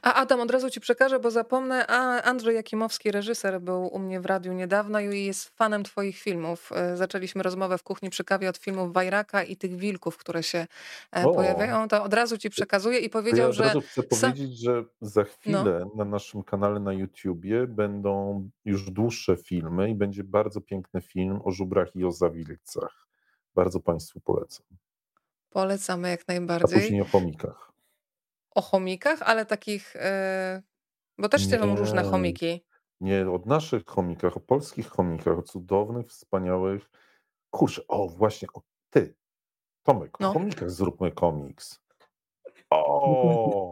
[0.01, 1.87] A Adam, od razu ci przekażę, bo zapomnę.
[1.87, 6.71] A Andrzej Jakimowski, reżyser, był u mnie w radiu niedawno i jest fanem twoich filmów.
[6.71, 10.67] E, zaczęliśmy rozmowę w kuchni przy kawie od filmów Wajraka i tych wilków, które się
[11.15, 11.33] e, o.
[11.33, 11.87] pojawiają.
[11.87, 13.87] To od razu ci przekazuję i powiedział, ja od razu że...
[13.87, 15.27] chcę powiedzieć, że za no.
[15.27, 15.91] chwilę no.
[15.95, 21.51] na naszym kanale na YouTubie będą już dłuższe filmy i będzie bardzo piękny film o
[21.51, 23.07] żubrach i o zawilcach.
[23.55, 24.65] Bardzo Państwu polecam.
[25.49, 26.77] Polecamy jak najbardziej.
[26.77, 27.74] A później o chomikach.
[28.55, 30.63] O chomikach, ale takich, yy,
[31.17, 32.65] bo też się są różne chomiki.
[33.01, 36.89] Nie, o naszych chomikach, o polskich chomikach, o cudownych, wspaniałych.
[37.49, 39.15] Kurczę, o właśnie, o ty,
[39.83, 40.33] Tomek, o no.
[40.33, 41.79] chomikach zróbmy komiks.
[42.69, 43.71] O!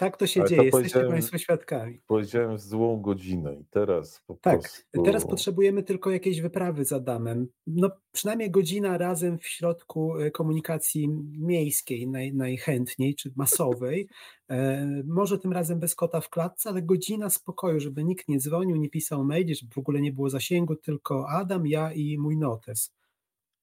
[0.00, 2.00] Tak to się Ale dzieje, to jesteście Państwo świadkami.
[2.06, 5.02] Powiedziałem w złą godzinę i teraz po tak, prostu...
[5.02, 7.46] teraz potrzebujemy tylko jakiejś wyprawy z Adamem.
[7.66, 11.08] No przynajmniej godzina razem w środku e, komunikacji
[11.38, 14.08] miejskiej naj, najchętniej, czy masowej.
[14.50, 18.76] E, może tym razem bez kota w klatce, ale godzina spokoju, żeby nikt nie dzwonił,
[18.76, 22.92] nie pisał maili, żeby w ogóle nie było zasięgu, tylko Adam, ja i mój notes.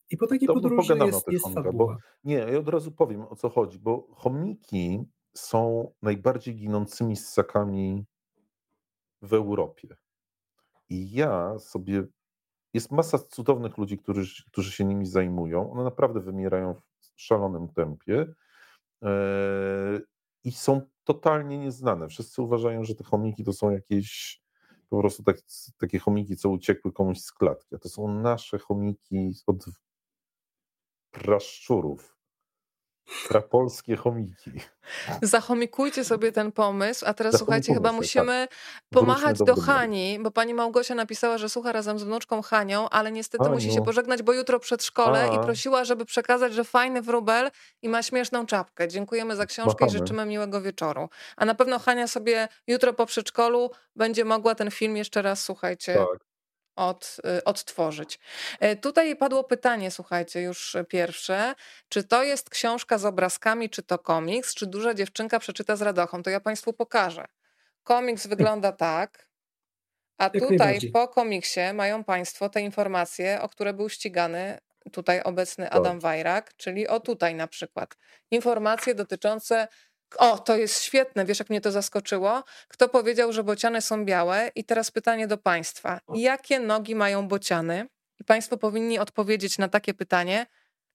[0.10, 3.36] I po takiej to podróży jest, jest chomika, bo Nie, ja od razu powiem o
[3.36, 5.06] co chodzi, bo chomiki
[5.38, 8.06] są najbardziej ginącymi ssakami
[9.22, 9.96] w Europie.
[10.90, 12.04] I ja sobie.
[12.74, 15.72] Jest masa cudownych ludzi, którzy, którzy się nimi zajmują.
[15.72, 18.34] One naprawdę wymierają w szalonym tempie
[19.04, 19.10] e,
[20.44, 22.08] i są totalnie nieznane.
[22.08, 24.42] Wszyscy uważają, że te chomiki to są jakieś
[24.90, 25.38] po prostu tak,
[25.78, 27.76] takie chomiki, co uciekły komuś z klatki.
[27.76, 29.66] A to są nasze chomiki od
[31.12, 32.17] praszczurów
[33.28, 34.52] Prapolskie chomiki.
[35.22, 37.96] Zachomikujcie sobie ten pomysł, a teraz słuchajcie, chyba tak.
[37.96, 38.60] musimy tak.
[38.90, 43.50] pomachać do Hani, bo pani Małgosia napisała, że słucha razem z wnuczką Hanią, ale niestety
[43.50, 45.36] musi się pożegnać, bo jutro przedszkole a.
[45.36, 48.88] i prosiła, żeby przekazać, że fajny wróbel i ma śmieszną czapkę.
[48.88, 49.92] Dziękujemy za książkę Machamy.
[49.92, 51.10] i życzymy miłego wieczoru.
[51.38, 55.94] A na pewno Hania sobie jutro po przedszkolu będzie mogła ten film jeszcze raz, słuchajcie,
[55.94, 56.27] tak
[56.78, 58.20] od, y, odtworzyć.
[58.60, 61.56] E, tutaj padło pytanie, słuchajcie, już pierwsze.
[61.90, 66.24] Czy to jest książka z obrazkami, czy to komiks, czy duża dziewczynka przeczyta z radochą?
[66.24, 67.26] To ja Państwu pokażę.
[67.84, 69.28] Komiks wygląda tak,
[70.18, 74.58] a tutaj po komiksie mają Państwo te informacje, o które był ścigany
[74.92, 77.98] tutaj obecny Adam Wajrak, czyli o tutaj na przykład.
[78.32, 79.68] Informacje dotyczące
[80.18, 82.44] o, to jest świetne, wiesz jak mnie to zaskoczyło?
[82.68, 84.52] Kto powiedział, że bociany są białe?
[84.56, 86.00] I teraz pytanie do Państwa.
[86.16, 87.88] Jakie nogi mają bociany?
[88.20, 90.46] I Państwo powinni odpowiedzieć na takie pytanie.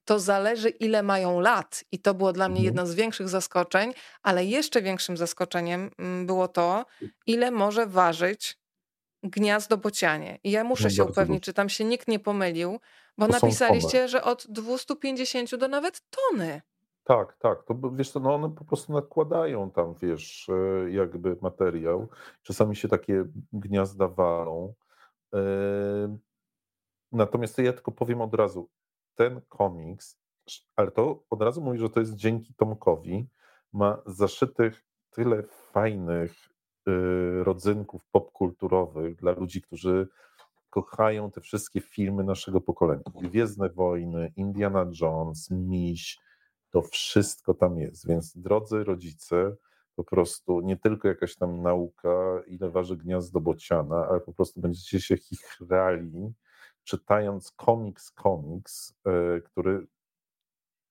[0.05, 1.85] To zależy, ile mają lat.
[1.92, 2.64] I to było dla mnie mhm.
[2.64, 6.85] jedno z większych zaskoczeń, ale jeszcze większym zaskoczeniem mm, było to,
[7.27, 8.59] ile może ważyć
[9.22, 10.38] gniazdo bocianie.
[10.44, 12.81] I ja muszę no się upewnić, czy tam się nikt nie pomylił,
[13.18, 16.62] bo napisaliście, że od 250 do nawet tony.
[17.05, 17.65] Tak, tak.
[17.65, 22.09] To wiesz co, no one po prostu nakładają tam, wiesz, e, jakby materiał.
[22.43, 24.75] Czasami się takie gniazda walą.
[25.35, 26.19] E,
[27.12, 28.69] natomiast ja tylko powiem od razu,
[29.15, 30.19] ten komiks,
[30.77, 33.29] ale to od razu mówię, że to jest dzięki Tomkowi,
[33.73, 36.33] ma zaszytych tyle fajnych
[36.87, 36.91] e,
[37.45, 40.09] rodzynków popkulturowych dla ludzi, którzy
[40.71, 43.03] kochają te wszystkie filmy naszego pokolenia.
[43.23, 46.19] Gwiezdne Wojny, Indiana Jones, Miś,
[46.73, 48.09] to wszystko tam jest.
[48.09, 49.57] Więc drodzy rodzice,
[49.95, 55.01] po prostu nie tylko jakaś tam nauka, ile waży gniazdo bociana, ale po prostu będziecie
[55.01, 56.33] się chichrali,
[56.85, 59.87] czytając komiks komiks, e, który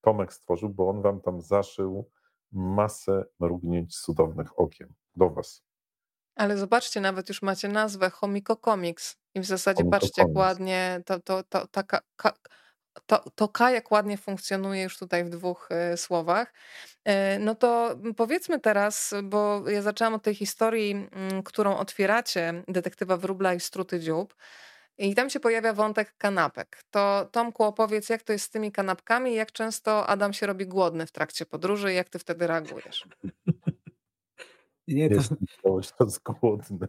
[0.01, 2.09] Tomek stworzył, bo on wam tam zaszył
[2.51, 4.93] masę mrugnięć cudownych okiem.
[5.15, 5.63] Do was.
[6.35, 11.01] Ale zobaczcie, nawet już macie nazwę Chomiko Comics i w zasadzie Chomiko patrzcie, jak ładnie
[11.05, 12.33] to, to, to taka ka,
[13.05, 16.53] to, to kajak ładnie funkcjonuje już tutaj w dwóch y, słowach.
[17.07, 21.07] Y, no to powiedzmy teraz, bo ja zaczęłam od tej historii,
[21.39, 24.35] y, którą otwieracie, detektywa Wróbla i Struty Dziób.
[24.97, 26.83] I tam się pojawia wątek kanapek.
[26.91, 31.05] To Tomku opowiedz, jak to jest z tymi kanapkami, jak często Adam się robi głodny
[31.05, 33.07] w trakcie podróży i jak ty wtedy reagujesz?
[34.87, 35.15] Nie, to...
[35.15, 36.87] Jestem cały czas głodny.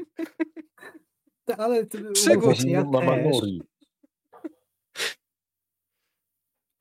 [1.59, 3.63] Ale Przygódź, ja Mama Nori.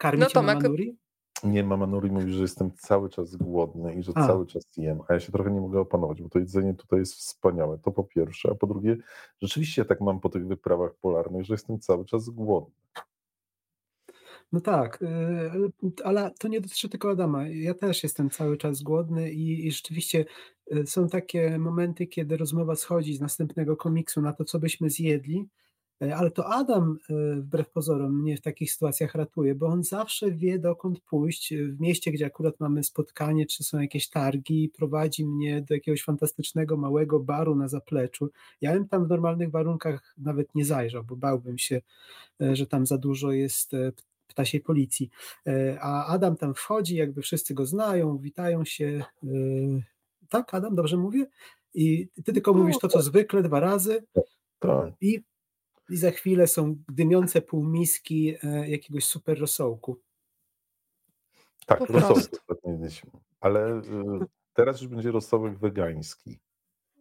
[0.01, 0.97] Karmić no to Mama Nuri?
[1.43, 4.27] Nie, Mama Nuri mówi, że jestem cały czas głodny i że a.
[4.27, 7.13] cały czas jem, a ja się trochę nie mogę opanować, bo to jedzenie tutaj jest
[7.13, 7.77] wspaniałe.
[7.77, 8.97] To po pierwsze, a po drugie,
[9.41, 12.75] rzeczywiście ja tak mam po tych wyprawach polarnych, że jestem cały czas głodny.
[14.51, 17.47] No tak, y, ale to nie dotyczy tylko Adama.
[17.47, 20.25] Ja też jestem cały czas głodny i, i rzeczywiście
[20.75, 25.47] y, są takie momenty, kiedy rozmowa schodzi z następnego komiksu na to, co byśmy zjedli.
[26.01, 30.31] E, ale to Adam, e, wbrew pozorom, mnie w takich sytuacjach ratuje, bo on zawsze
[30.31, 31.53] wie, dokąd pójść.
[31.53, 36.77] W mieście, gdzie akurat mamy spotkanie, czy są jakieś targi, prowadzi mnie do jakiegoś fantastycznego,
[36.77, 38.29] małego baru na zapleczu.
[38.61, 41.81] Ja bym tam w normalnych warunkach nawet nie zajrzał, bo bałbym się,
[42.41, 43.71] e, że tam za dużo jest
[44.27, 45.09] ptasiej policji.
[45.81, 49.03] A Adam tam wchodzi, jakby wszyscy go znają, witają się.
[50.29, 51.25] Tak, Adam, dobrze mówię?
[51.73, 54.03] I ty tylko mówisz to, co no, zwykle, dwa razy.
[54.59, 54.93] Tak.
[55.01, 55.23] I
[55.91, 59.99] i za chwilę są dymiące półmiski e, jakiegoś super rosołku.
[61.65, 62.30] Tak, rosołek
[63.39, 63.82] ale y,
[64.54, 66.39] teraz już będzie rosołek wegański.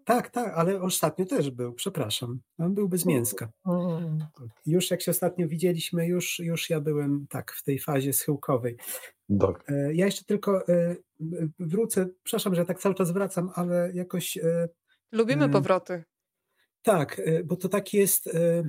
[0.04, 2.40] Tak, tak, ale ostatnio też był, przepraszam.
[2.58, 3.52] On był bez mięska.
[3.64, 4.48] Tak.
[4.66, 8.76] Już jak się ostatnio widzieliśmy, już, już ja byłem tak w tej fazie schyłkowej.
[9.40, 9.64] Tak.
[9.68, 10.96] E, ja jeszcze tylko e,
[11.58, 14.38] wrócę, przepraszam, że tak cały czas wracam, ale jakoś...
[15.12, 16.04] Lubimy powroty.
[16.82, 18.64] Tak, y, bo to tak jest, y,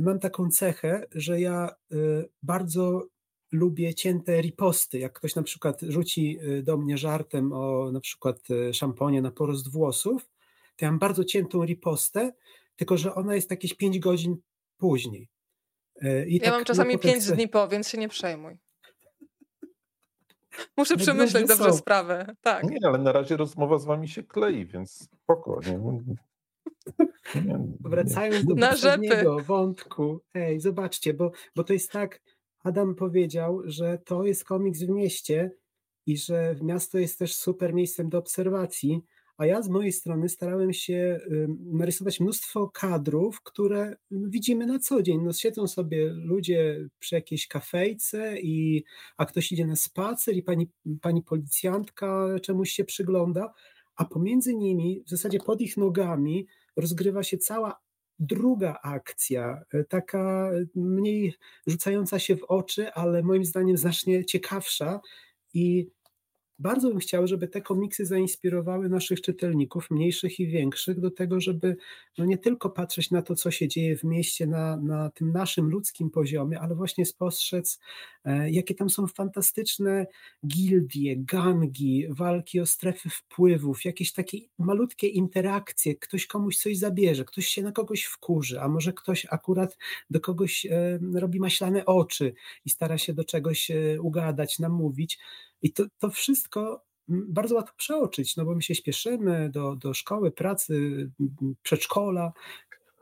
[0.00, 3.06] mam taką cechę, że ja y, bardzo
[3.52, 4.98] lubię cięte riposty.
[4.98, 8.36] Jak ktoś na przykład rzuci do mnie żartem o na przykład
[8.72, 10.30] szamponie na porost włosów,
[10.76, 12.32] to ja mam bardzo ciętą ripostę,
[12.76, 14.36] tylko że ona jest jakieś 5 godzin
[14.76, 15.28] później.
[16.26, 17.34] I ja tak, mam czasami no, 5 chcę...
[17.34, 18.56] dni po, więc się nie przejmuj.
[20.76, 22.34] Muszę przemyśleć dobrze sprawę.
[22.40, 22.64] Tak.
[22.64, 25.78] Nie, ale na razie rozmowa z wami się klei, więc spokojnie.
[27.80, 32.22] Wracając do Na poprzedniego wątku, hej, zobaczcie, bo, bo to jest tak,
[32.64, 35.50] Adam powiedział, że to jest komiks w mieście
[36.06, 39.02] i że miasto jest też super miejscem do obserwacji,
[39.36, 41.20] a ja z mojej strony starałem się
[41.72, 45.20] narysować mnóstwo kadrów, które widzimy na co dzień.
[45.22, 48.84] No, siedzą sobie ludzie przy jakiejś kafejce, i,
[49.16, 50.70] a ktoś idzie na spacer i pani,
[51.02, 53.52] pani policjantka czemuś się przygląda,
[53.96, 57.80] a pomiędzy nimi, w zasadzie pod ich nogami, rozgrywa się cała
[58.18, 61.34] druga akcja, e, taka mniej
[61.66, 65.00] rzucająca się w oczy, ale moim zdaniem znacznie ciekawsza
[65.54, 65.90] i
[66.58, 71.76] bardzo bym chciał, żeby te komiksy zainspirowały naszych czytelników, mniejszych i większych, do tego, żeby
[72.18, 75.68] no nie tylko patrzeć na to, co się dzieje w mieście na, na tym naszym
[75.68, 77.80] ludzkim poziomie, ale właśnie spostrzec,
[78.24, 80.06] e, jakie tam są fantastyczne
[80.46, 87.46] gildie, gangi, walki o strefy wpływów, jakieś takie malutkie interakcje, ktoś komuś coś zabierze, ktoś
[87.46, 89.78] się na kogoś wkurzy, a może ktoś akurat
[90.10, 95.18] do kogoś e, robi maślane oczy i stara się do czegoś e, ugadać, namówić.
[95.66, 100.30] I to, to wszystko bardzo łatwo przeoczyć, no bo my się śpieszymy do, do szkoły,
[100.30, 101.10] pracy,
[101.62, 102.32] przedszkola.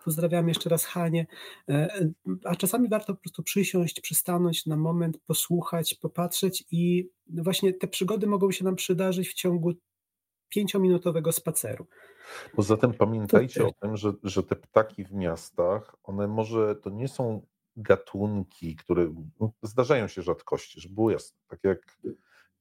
[0.05, 1.27] Pozdrawiam jeszcze raz Hanie.
[1.68, 2.09] E,
[2.44, 8.27] a czasami warto po prostu przysiąść, przystanąć na moment, posłuchać, popatrzeć i właśnie te przygody
[8.27, 9.72] mogą się nam przydarzyć w ciągu
[10.48, 11.87] pięciominutowego spaceru.
[12.57, 13.68] Poza tym pamiętajcie to...
[13.68, 17.46] o tym, że, że te ptaki w miastach, one może to nie są
[17.77, 21.98] gatunki, które no, zdarzają się rzadkości, że było jasne, tak jak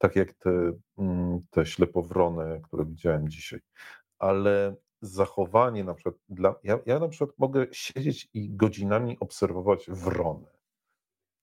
[0.04, 3.60] tak jak te, mm, te ślepowrony, które widziałem dzisiaj.
[4.20, 10.48] Ale zachowanie na przykład, dla, ja, ja na przykład mogę siedzieć i godzinami obserwować wrony.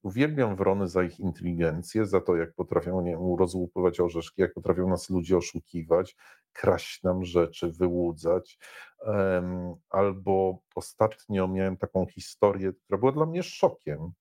[0.03, 5.11] Uwielbiam wrony za ich inteligencję, za to, jak potrafią nie rozłupywać orzeszki, jak potrafią nas
[5.11, 6.17] ludzie oszukiwać,
[6.53, 8.59] kraść nam rzeczy, wyłudzać.
[8.99, 14.13] Um, albo ostatnio miałem taką historię, która była dla mnie szokiem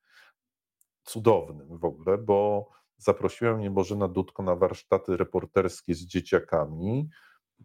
[1.03, 7.09] cudownym w ogóle, bo zaprosiła mnie Bożena Dudko na warsztaty reporterskie z dzieciakami.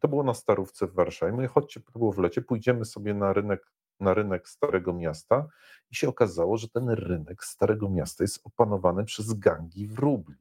[0.01, 1.33] To było na Starówce w Warszawie.
[1.33, 5.47] Mówię, chodźcie, to było w lecie, pójdziemy sobie na rynek, na rynek Starego Miasta
[5.91, 10.37] i się okazało, że ten rynek Starego Miasta jest opanowany przez gangi wróbli,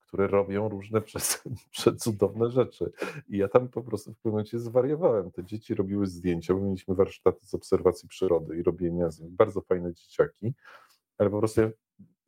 [0.00, 1.00] które robią różne
[1.70, 2.92] przecudowne rzeczy.
[3.28, 5.30] I ja tam po prostu w pewnym momencie zwariowałem.
[5.30, 9.92] Te dzieci robiły zdjęcia, bo mieliśmy warsztaty z obserwacji przyrody i robienia z bardzo fajne
[9.92, 10.54] dzieciaki,
[11.18, 11.70] ale po prostu ja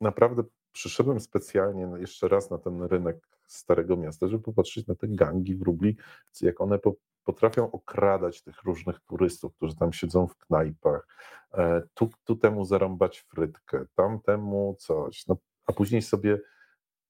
[0.01, 0.43] naprawdę
[0.77, 5.97] przyszedłem specjalnie jeszcze raz na ten rynek Starego Miasta, żeby popatrzeć na te gangi wróbli,
[6.41, 11.07] jak one po, potrafią okradać tych różnych turystów, którzy tam siedzą w knajpach,
[11.53, 16.39] e, tu, tu temu zarąbać frytkę, tam temu coś, no, a później sobie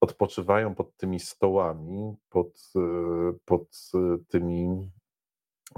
[0.02, 3.92] odpoczywają pod tymi stołami, pod, e, pod
[4.28, 4.90] tymi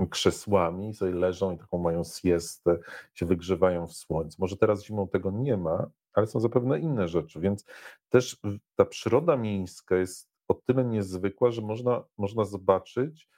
[0.09, 2.78] krzesłami, sobie leżą i taką mają siestę,
[3.13, 4.38] się wygrzewają w słońcu.
[4.39, 5.89] Może teraz zimą tego nie ma,
[6.20, 7.65] ale są zapewne inne rzeczy, więc
[8.09, 8.38] też
[8.76, 13.30] ta przyroda miejska jest o tyle niezwykła, że można, można zobaczyć,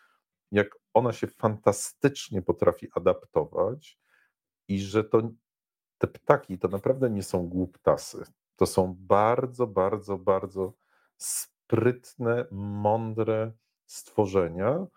[0.52, 4.00] jak ona się fantastycznie potrafi adaptować
[4.68, 5.30] i że to
[5.98, 8.24] te ptaki to naprawdę nie są głuptasy.
[8.56, 10.74] To są bardzo, bardzo, bardzo
[11.18, 13.52] sprytne, mądre
[13.86, 14.88] stworzenia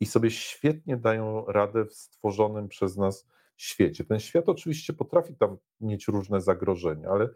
[0.00, 3.26] i sobie świetnie dają radę w stworzonym przez nas
[3.56, 4.04] świecie.
[4.04, 7.28] Ten świat oczywiście potrafi tam mieć różne zagrożenia, ale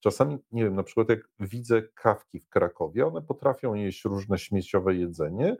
[0.00, 4.94] czasami, nie wiem, na przykład jak widzę kawki w Krakowie, one potrafią jeść różne śmieciowe
[4.94, 5.56] jedzenie,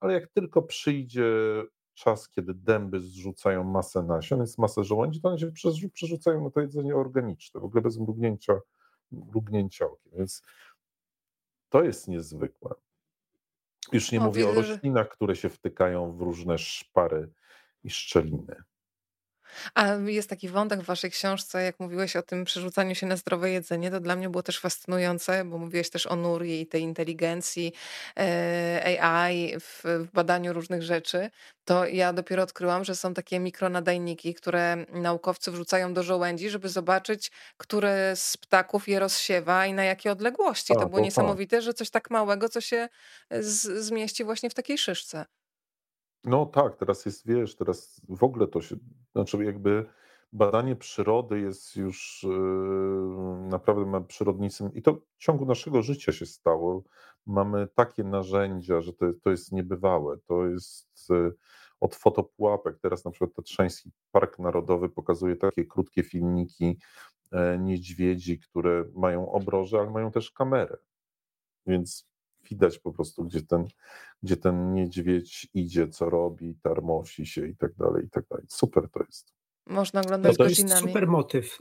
[0.00, 1.24] ale jak tylko przyjdzie
[1.94, 5.52] czas, kiedy dęby zrzucają masę nasion, jest masę żołędzi, to one się
[5.92, 8.60] przerzucają na to jedzenie organiczne, w ogóle bez mrugnięcia,
[9.12, 10.12] mrugnięcia okiem.
[10.16, 10.42] Więc
[11.68, 12.74] to jest niezwykłe.
[13.92, 17.32] Już nie o, mówię widzę, o roślinach, które się wtykają w różne szpary
[17.84, 18.56] i szczeliny.
[19.74, 23.50] A jest taki wątek w waszej książce, jak mówiłeś o tym przerzucaniu się na zdrowe
[23.50, 27.72] jedzenie, to dla mnie było też fascynujące, bo mówiłeś też o Nuri i tej inteligencji
[28.18, 31.30] e, AI w, w badaniu różnych rzeczy.
[31.64, 37.30] To ja dopiero odkryłam, że są takie mikronadajniki, które naukowcy wrzucają do żołędzi, żeby zobaczyć,
[37.56, 40.74] które z ptaków je rozsiewa i na jakie odległości.
[40.74, 42.88] To było to niesamowite, że coś tak małego, co się
[43.30, 45.24] z, zmieści właśnie w takiej szyszce.
[46.24, 48.76] No tak, teraz jest, wiesz, teraz w ogóle to się,
[49.12, 49.86] znaczy jakby
[50.32, 56.26] badanie przyrody jest już yy, naprawdę ma przyrodnictwem i to w ciągu naszego życia się
[56.26, 56.82] stało.
[57.26, 60.18] Mamy takie narzędzia, że to, to jest niebywałe.
[60.26, 61.34] To jest yy,
[61.80, 62.78] od fotopułapek.
[62.78, 66.78] Teraz na przykład Tatrzański Park Narodowy pokazuje takie krótkie filmiki
[67.32, 70.76] e, niedźwiedzi, które mają obroże, ale mają też kamerę.
[71.66, 72.11] Więc
[72.50, 73.66] widać po prostu, gdzie ten,
[74.22, 78.46] gdzie ten niedźwiedź idzie, co robi, tarmosi się i tak dalej, i tak dalej.
[78.48, 79.32] Super to jest.
[79.66, 80.70] Można oglądać to godzinami.
[80.70, 81.58] jest super motyw.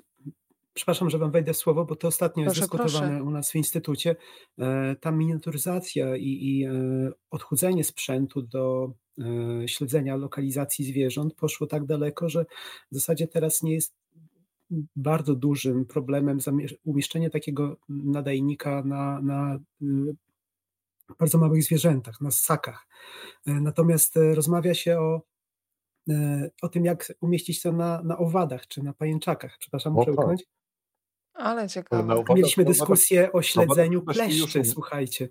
[0.73, 3.23] Przepraszam, że wam wejdę w słowo, bo to ostatnio proszę, jest dyskutowane proszę.
[3.23, 4.15] u nas w instytucie.
[4.59, 6.71] E, ta miniaturyzacja i, i e,
[7.31, 12.45] odchudzenie sprzętu do e, śledzenia lokalizacji zwierząt poszło tak daleko, że
[12.91, 13.93] w zasadzie teraz nie jest
[14.95, 16.37] bardzo dużym problemem
[16.83, 19.59] umieszczenie takiego nadajnika na, na
[21.19, 22.87] bardzo małych zwierzętach, na ssakach.
[23.47, 25.21] E, natomiast e, rozmawia się o,
[26.09, 29.57] e, o tym, jak umieścić to na, na owadach czy na pajęczakach.
[29.59, 30.37] Przepraszam, muszę tak.
[31.33, 32.23] Ale ciekawe.
[32.35, 35.29] Mieliśmy dyskusję o śledzeniu kleszczy, słuchajcie.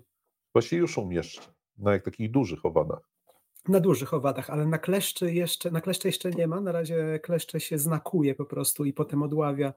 [0.53, 1.41] Właśnie już umieszcz
[1.77, 3.09] na jak takich dużych owadach.
[3.67, 6.61] Na dużych owadach, ale na kleszczy jeszcze, na kleszcze jeszcze nie ma.
[6.61, 9.73] Na razie kleszcze się znakuje po prostu i potem odławia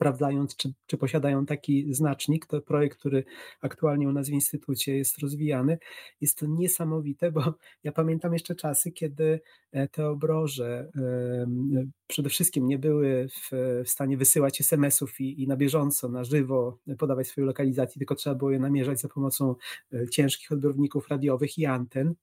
[0.00, 2.46] sprawdzając, czy, czy posiadają taki znacznik.
[2.46, 3.24] To projekt, który
[3.60, 5.78] aktualnie u nas w Instytucie jest rozwijany.
[6.20, 9.40] Jest to niesamowite, bo ja pamiętam jeszcze czasy, kiedy
[9.72, 10.90] e, te obroże
[12.06, 17.28] przede wszystkim nie były w, stanie wysyłać SMS-ów i, i na bieżąco, na żywo podawać
[17.28, 19.54] swojej lokalizacji, tylko trzeba było je namierzać za pomocą
[19.92, 22.14] e, ciężkich odbiorników radiowych i anten.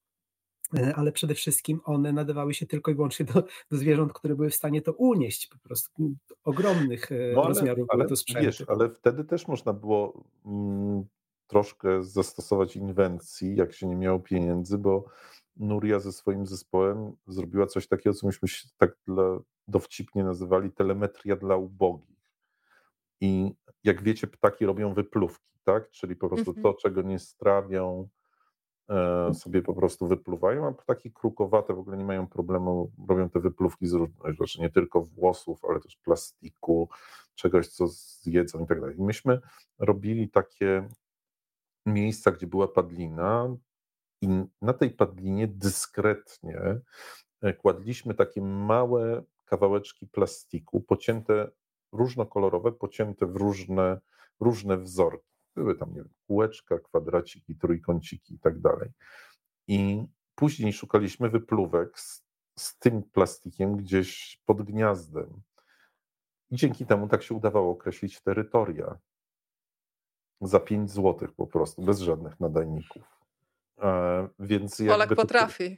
[0.73, 4.49] E, ale przede wszystkim one nadawały się tylko i wyłącznie do, do zwierząt, które były
[4.49, 8.15] w stanie to unieść, po prostu ogromnych e, no ale, rozmiarów ale, to.
[8.41, 11.05] Wiesz, ale wtedy też można było mm,
[11.47, 15.05] troszkę zastosować inwencji, jak się nie miało pieniędzy, bo
[15.57, 21.35] Nuria ze swoim zespołem zrobiła coś takiego, co myśmy się tak dla, dowcipnie nazywali telemetria
[21.35, 22.17] dla ubogich.
[23.21, 23.51] I
[23.83, 25.89] jak wiecie, ptaki robią wypluwki, tak?
[25.89, 26.63] Czyli po prostu mm -hmm.
[26.63, 28.07] to, czego nie strawią,
[29.33, 33.87] sobie po prostu wypluwają, a ptaki krukowate w ogóle nie mają problemu, robią te wypluwki
[33.87, 36.89] z różnych rzeczy, nie tylko włosów, ale też plastiku,
[37.35, 38.95] czegoś, co zjedzą i tak dalej.
[38.99, 39.39] Myśmy
[39.79, 40.89] robili takie
[41.85, 43.57] miejsca, gdzie była padlina
[44.21, 44.27] i
[44.61, 46.79] na tej padlinie dyskretnie
[47.41, 51.51] e, kładliśmy takie małe kawałeczki plastiku, pocięte,
[51.91, 53.99] różnokolorowe, pocięte w różne,
[54.39, 55.36] różne wzorki.
[55.57, 58.89] Były tam, nie wiem, kółeczka, kwadraciki, trójkąciki i tak dalej.
[59.67, 60.05] I
[60.35, 62.23] później szukaliśmy wypluwek z,
[62.59, 65.41] z tym plastikiem gdzieś pod gniazdem.
[66.49, 68.97] I dzięki temu tak się udawało określić terytoria.
[70.41, 73.03] Za 5 zł po prostu, bez żadnych nadajników.
[73.81, 75.77] E, więc Polak potrafi.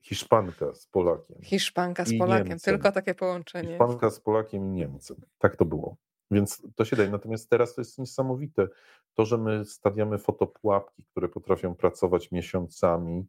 [0.00, 1.42] Hiszpanka z Polakiem.
[1.42, 3.68] Hiszpanka z Polakiem, tylko takie połączenie.
[3.68, 5.16] Hiszpanka z Polakiem i Niemcem.
[5.38, 5.96] Tak to było.
[6.30, 7.10] Więc to się daje.
[7.10, 8.68] Natomiast teraz to jest niesamowite.
[9.14, 13.26] To, że my stawiamy fotopułapki, które potrafią pracować miesiącami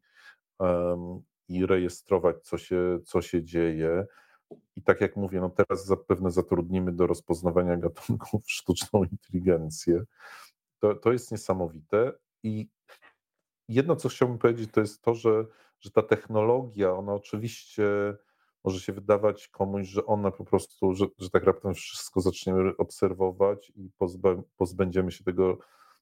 [0.59, 4.05] um, i rejestrować, co się, co się dzieje.
[4.75, 10.03] I tak jak mówię, no teraz zapewne zatrudnimy do rozpoznawania gatunków sztuczną inteligencję.
[10.79, 12.13] To, to jest niesamowite.
[12.43, 12.67] I
[13.67, 15.45] jedno, co chciałbym powiedzieć, to jest to, że,
[15.79, 17.83] że ta technologia, ona oczywiście
[18.67, 23.71] może się wydawać komuś, że ona po prostu, że, że tak raptem wszystko zaczniemy obserwować
[23.75, 25.57] i pozbę, pozbędziemy się tego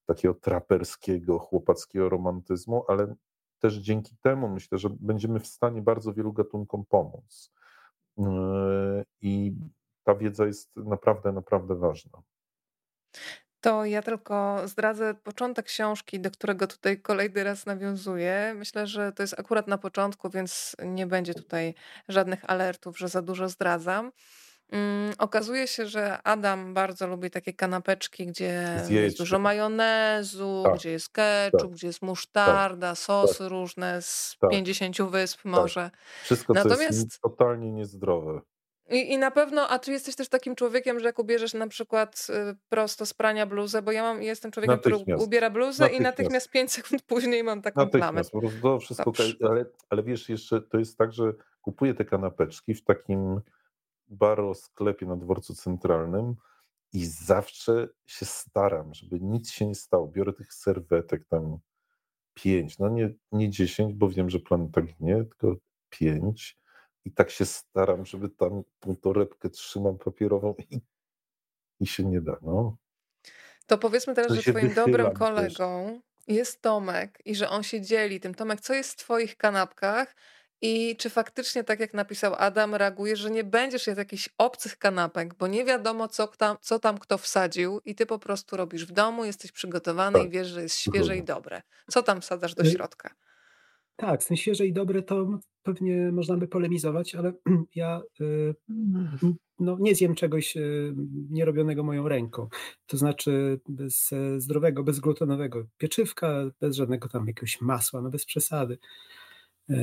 [0.05, 3.15] takiego traperskiego, chłopackiego romantyzmu, ale
[3.59, 7.51] też dzięki temu myślę, że będziemy w stanie bardzo wielu gatunkom pomóc.
[8.17, 8.25] Yy,
[9.21, 9.53] I
[10.03, 12.21] ta wiedza jest naprawdę, naprawdę ważna.
[13.65, 18.53] To ja tylko zdradzę początek książki, do którego tutaj kolejny raz nawiązuję.
[18.55, 21.73] Myślę, że to jest akurat na początku, więc nie będzie tutaj
[22.07, 24.11] żadnych alertów, że za dużo zdradzam.
[24.71, 30.91] Mm, okazuje się, że Adam bardzo lubi takie kanapeczki, gdzie jest dużo majonezu, Tak, gdzie
[30.91, 35.45] jest tak, ketchup, gdzie jest tak, musztarda, tak, sosy różne z tak, 50 wysp tak.
[35.45, 35.91] może.
[36.23, 38.41] Wszystko, co jest totalnie niezdrowe.
[38.89, 42.27] I, I na pewno, a czy jesteś też takim człowiekiem, że jak ubierzesz na przykład
[42.29, 46.49] y, prosto z prania bluzę, bo ja mam, jestem człowiekiem, który ubiera bluzę i natychmiast.
[46.49, 48.21] 5 sekund później mam taką plamę.
[48.21, 49.11] Natychmiast, to wszystko,
[49.49, 53.41] ale, ale wiesz, jeszcze to jest tak, że kupuję te kanapeczki w takim
[54.07, 56.35] baro sklepie na dworcu centralnym
[56.93, 60.07] i zawsze się staram, żeby nic się nie stało.
[60.07, 61.57] Biorę tych serwetek tam
[62.33, 65.55] pięć, no nie, nie dziesięć, bo wiem, że plan tak nie, tylko
[65.89, 66.57] pięć
[67.05, 70.79] i tak się staram, żeby tam tą torebkę trzymam papierową i,
[71.79, 72.77] i się nie da, no.
[73.65, 78.19] To powiedzmy teraz, to że twoim dobrym kolegą jest Tomek i że on się dzieli
[78.19, 78.35] tym.
[78.35, 80.15] Tomek, co jest w twoich kanapkach
[80.61, 85.33] i czy faktycznie, tak jak napisał Adam, reagujesz, że nie będziesz jadł jakichś obcych kanapek,
[85.33, 88.91] bo nie wiadomo, co tam, co tam kto wsadził, i ty po prostu robisz w
[88.91, 90.27] domu, jesteś przygotowany tak.
[90.27, 91.61] i wiesz, że jest świeże i dobre.
[91.91, 93.15] Co tam wsadzasz do y, środka?
[93.95, 97.33] Tak, z tym świeże i dobre to pewnie można by polemizować, ale
[97.75, 98.55] ja y,
[99.59, 100.93] no, nie zjem czegoś y,
[101.29, 102.47] nierobionego moją ręką.
[102.85, 108.77] To znaczy bez e, zdrowego, bezglutenowego pieczywka, bez żadnego tam jakiegoś masła, no bez przesady.
[109.69, 109.75] E,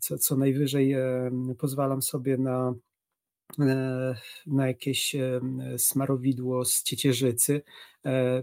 [0.00, 0.94] co, co najwyżej
[1.58, 2.74] pozwalam sobie na,
[4.46, 5.16] na jakieś
[5.78, 7.62] smarowidło z ciecierzycy.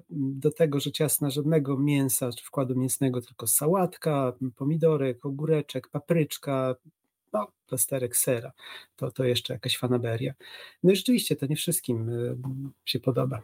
[0.09, 6.75] Do tego rzecz jasna żadnego mięsa czy wkładu mięsnego, tylko sałatka, pomidorek, ogóreczek, papryczka,
[7.33, 8.51] no, plasterek sera.
[8.95, 10.33] To, to jeszcze jakaś fanaberia.
[10.83, 12.11] No i rzeczywiście to nie wszystkim
[12.85, 13.41] się podoba.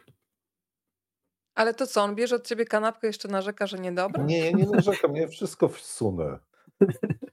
[1.55, 4.23] Ale to co, on bierze od ciebie kanapkę jeszcze narzeka, że niedobre?
[4.23, 6.39] Nie, nie narzekam, ja wszystko wsunę.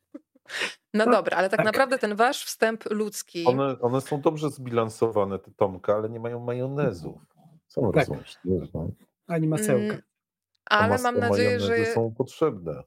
[0.94, 3.44] No dobra, ale tak, tak, naprawdę ten wasz wstęp ludzki.
[3.44, 7.20] One, one są dobrze zbilansowane, te Tomka, ale nie mają majonezu.
[7.66, 8.08] Co tak.
[8.08, 8.38] rozumiesz?
[8.74, 8.88] No.
[9.26, 9.94] Ani masełka.
[9.94, 10.02] Mm,
[10.64, 11.86] ale mam nadzieję, że.
[11.86, 12.82] są potrzebne.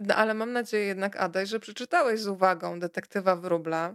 [0.00, 3.94] No, ale mam nadzieję jednak, Adaj, że przeczytałeś z uwagą detektywa Wróbla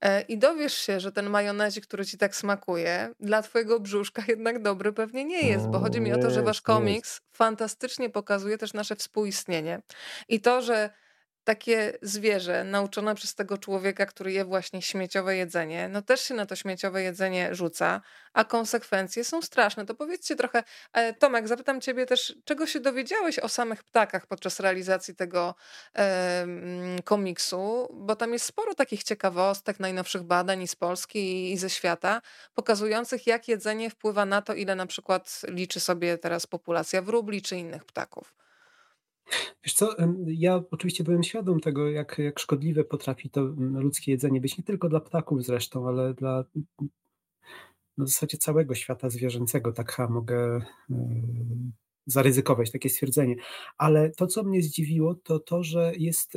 [0.00, 4.62] e, i dowiesz się, że ten majonezik, który ci tak smakuje, dla twojego brzuszka jednak
[4.62, 8.74] dobry pewnie nie jest, bo chodzi mi o to, że wasz komiks fantastycznie pokazuje też
[8.74, 9.82] nasze współistnienie
[10.28, 10.90] i to, że
[11.44, 16.46] takie zwierzę nauczone przez tego człowieka, który je właśnie śmieciowe jedzenie, no też się na
[16.46, 18.00] to śmieciowe jedzenie rzuca,
[18.32, 19.86] a konsekwencje są straszne.
[19.86, 24.60] To powiedzcie trochę, e, Tomek, zapytam ciebie też, czego się dowiedziałeś o samych ptakach podczas
[24.60, 25.54] realizacji tego
[27.04, 32.22] komiksu, bo tam jest sporo takich ciekawostek, najnowszych badań i z Polski i ze świata,
[32.54, 37.56] pokazujących jak jedzenie wpływa na to, ile na przykład liczy sobie teraz populacja wróbli czy
[37.56, 38.43] innych ptaków.
[39.64, 39.96] Wiesz co,
[40.26, 44.88] ja oczywiście byłem świadom tego, jak, jak szkodliwe potrafi to ludzkie jedzenie być, nie tylko
[44.88, 46.44] dla ptaków zresztą, ale dla
[47.98, 50.60] no w zasadzie całego świata zwierzęcego, tak mogę
[52.06, 53.36] zaryzykować takie stwierdzenie.
[53.78, 56.32] Ale to, co mnie zdziwiło, to to, że jest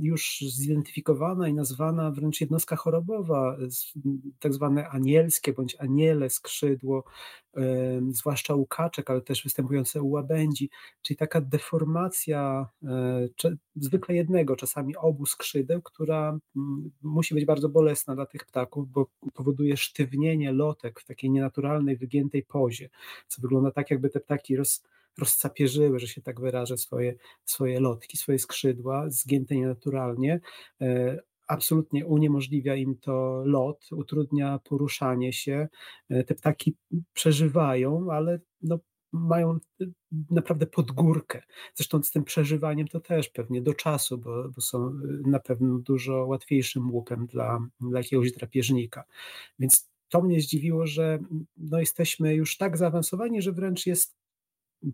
[0.00, 3.56] już zidentyfikowana i nazwana wręcz jednostka chorobowa,
[4.38, 7.04] tak zwane anielskie bądź aniele skrzydło,
[8.08, 10.70] zwłaszcza u kaczek, ale też występujące u łabędzi,
[11.02, 13.28] czyli taka deformacja e,
[13.76, 16.38] zwykle jednego, czasami obu skrzydeł, która
[17.02, 22.42] musi być bardzo bolesna dla tych ptaków, bo powoduje sztywnienie lotek w takiej nienaturalnej, wygiętej
[22.42, 22.88] pozie,
[23.28, 24.82] co wygląda tak, jakby te ptaki roz,
[25.18, 30.40] rozcapierzyły, że się tak wyrażę, swoje, swoje lotki, swoje skrzydła, zgięte nienaturalnie.
[30.80, 35.68] E, absolutnie uniemożliwia im to lot, utrudnia poruszanie się.
[36.08, 36.76] E, te ptaki
[37.12, 38.78] przeżywają, ale no,
[39.12, 39.84] mają e,
[40.30, 41.42] naprawdę podgórkę.
[41.74, 44.92] Zresztą z tym przeżywaniem to też pewnie do czasu, bo, bo są
[45.26, 49.04] na pewno dużo łatwiejszym łupem dla, dla jakiegoś drapieżnika.
[49.58, 51.18] Więc to mnie zdziwiło, że
[51.56, 54.21] no, jesteśmy już tak zaawansowani, że wręcz jest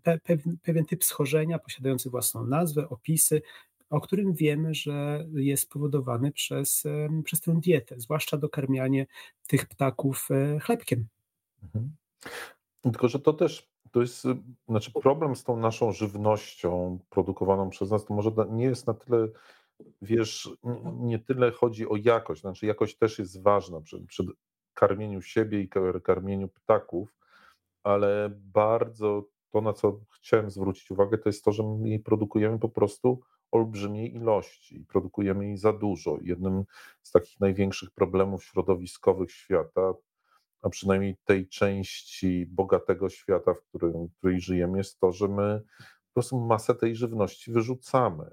[0.02, 0.18] pe,
[0.62, 3.42] pewien typ schorzenia posiadający własną nazwę, opisy,
[3.90, 6.84] o którym wiemy, że jest spowodowany przez,
[7.24, 9.06] przez tę dietę, zwłaszcza dokarmianie
[9.46, 11.06] tych ptaków e, chlebkiem.
[11.62, 11.90] Mhm.
[12.82, 14.24] Tylko, że to też to jest,
[14.68, 19.28] znaczy problem z tą naszą żywnością produkowaną przez nas, to może nie jest na tyle,
[20.02, 20.50] wiesz,
[21.00, 24.24] nie tyle chodzi o jakość, znaczy jakość też jest ważna przy, przy
[24.74, 25.68] karmieniu siebie i
[26.02, 27.14] karmieniu ptaków,
[27.82, 32.58] ale bardzo to, na co chciałem zwrócić uwagę, to jest to, że my jej produkujemy
[32.58, 33.20] po prostu
[33.50, 36.18] olbrzymiej ilości, produkujemy jej za dużo.
[36.22, 36.64] Jednym
[37.02, 39.94] z takich największych problemów środowiskowych świata
[40.62, 45.62] a przynajmniej tej części bogatego świata, w którym, w której żyjemy, jest to, że my
[45.78, 48.30] po prostu masę tej żywności wyrzucamy,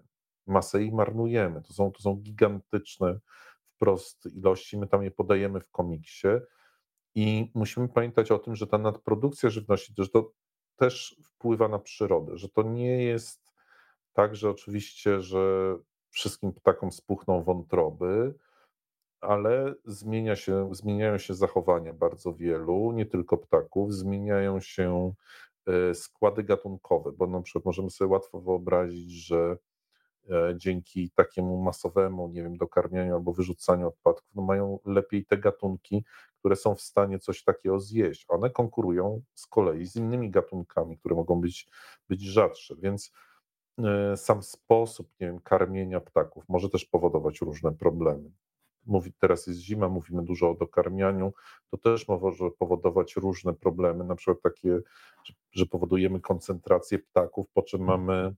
[0.47, 1.61] masę jej marnujemy.
[1.61, 3.19] To są, to są gigantyczne
[3.75, 6.27] wprost ilości, my tam je podajemy w komiksie
[7.15, 10.31] i musimy pamiętać o tym, że ta nadprodukcja żywności, że to
[10.75, 13.53] też wpływa na przyrodę, że to nie jest
[14.13, 15.75] tak, że oczywiście, że
[16.09, 18.33] wszystkim ptakom spuchną wątroby,
[19.21, 25.13] ale zmienia się, zmieniają się zachowania bardzo wielu, nie tylko ptaków, zmieniają się
[25.67, 29.57] e, składy gatunkowe, bo na przykład możemy sobie łatwo wyobrazić, że
[30.55, 36.03] dzięki takiemu masowemu, nie wiem, dokarmianiu albo wyrzucaniu odpadków, no mają lepiej te gatunki,
[36.39, 38.25] które są w stanie coś takiego zjeść.
[38.27, 41.67] One konkurują z kolei z innymi gatunkami, które mogą być,
[42.09, 43.11] być rzadsze, więc
[43.77, 48.31] e, sam sposób, nie wiem, karmienia ptaków może też powodować różne problemy
[48.85, 51.33] mówi, teraz jest zima, mówimy dużo o dokarmianiu,
[51.71, 54.79] to też może powodować różne problemy, na przykład takie,
[55.51, 58.35] że powodujemy koncentrację ptaków, po czym mamy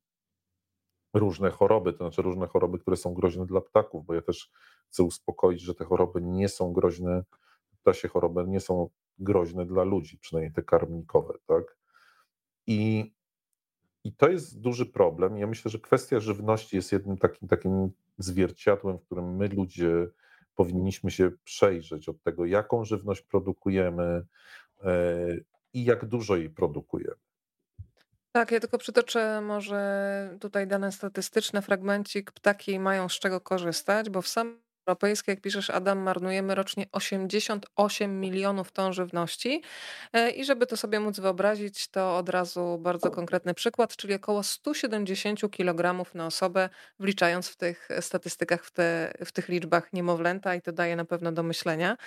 [1.20, 4.51] różne choroby, to znaczy różne choroby, które są groźne dla ptaków, bo ja też
[4.88, 7.24] chcę uspokoić, że te choroby nie są groźne,
[7.88, 8.89] ptasie choroby nie są
[9.20, 11.78] groźne dla ludzi, przynajmniej te karmnikowe, tak?
[12.68, 13.13] I,
[14.03, 15.38] I to jest duży problem.
[15.38, 20.07] Ja myślę, że kwestia żywności jest jednym takim, takim zwierciadłem, w którym my ludzie
[20.55, 24.26] powinniśmy się przejrzeć od tego, jaką żywność produkujemy
[24.84, 25.15] e,
[25.74, 27.27] i jak dużo jej produkujemy.
[28.38, 32.32] Tak, ja tylko przytoczę może tutaj dane statystyczne, fragmencik.
[32.32, 38.20] Ptaki mają z czego korzystać, bo w samym europejskiej, jak piszesz Adam, marnujemy rocznie 88
[38.20, 39.62] milionów ton żywności.
[40.14, 44.44] E, I żeby to sobie móc wyobrazić, to od razu bardzo konkretny przykład, czyli około
[44.44, 46.70] 170 kg na osobę,
[47.00, 51.32] wliczając w tych statystykach, w, te, w tych liczbach niemowlęta i to daje na pewno
[51.32, 51.98] do myślenia.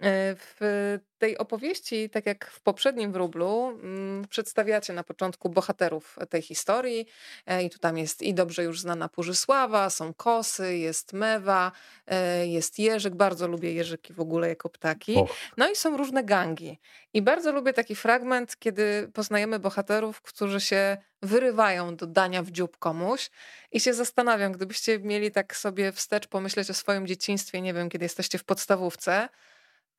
[0.00, 6.42] E, w tej opowieści, tak jak w poprzednim wróblu, mm, przedstawiacie na początku bohaterów tej
[6.42, 7.06] historii
[7.46, 11.72] e, i tu tam jest i dobrze już znana Purzysława, są kosy, jest mewa,
[12.06, 15.16] e, jest jeżyk, bardzo lubię jeżyki w ogóle jako ptaki.
[15.56, 16.78] No i są różne gangi.
[17.12, 22.78] I bardzo lubię taki fragment, kiedy poznajemy bohaterów, którzy się wyrywają do dania w dziób
[22.78, 23.30] komuś
[23.72, 28.04] i się zastanawiam, gdybyście mieli tak sobie wstecz pomyśleć o swoim dzieciństwie, nie wiem, kiedy
[28.04, 29.28] jesteście w podstawówce,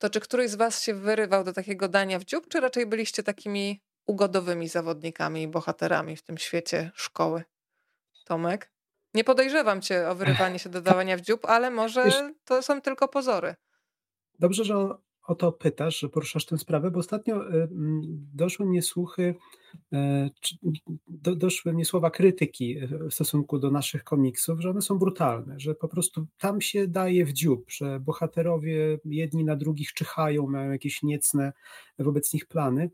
[0.00, 3.22] to czy któryś z was się wyrywał do takiego dania w dziób, czy raczej byliście
[3.22, 7.44] takimi ugodowymi zawodnikami i bohaterami w tym świecie szkoły?
[8.24, 8.72] Tomek?
[9.14, 13.08] Nie podejrzewam cię o wyrywanie się do dawania w dziób, ale może to są tylko
[13.08, 13.54] pozory.
[14.38, 14.94] Dobrze, że
[15.30, 17.68] o to pytasz, że poruszasz tę sprawę, bo ostatnio y,
[18.34, 19.34] doszły mnie słuchy,
[19.92, 20.30] e,
[21.08, 25.74] doszły mnie słowa krytyki e, w stosunku do naszych komiksów, że one są brutalne, że
[25.74, 31.02] po prostu tam się daje w dziób, że bohaterowie jedni na drugich czyhają, mają jakieś
[31.02, 31.52] niecne
[31.98, 32.90] wobec nich plany.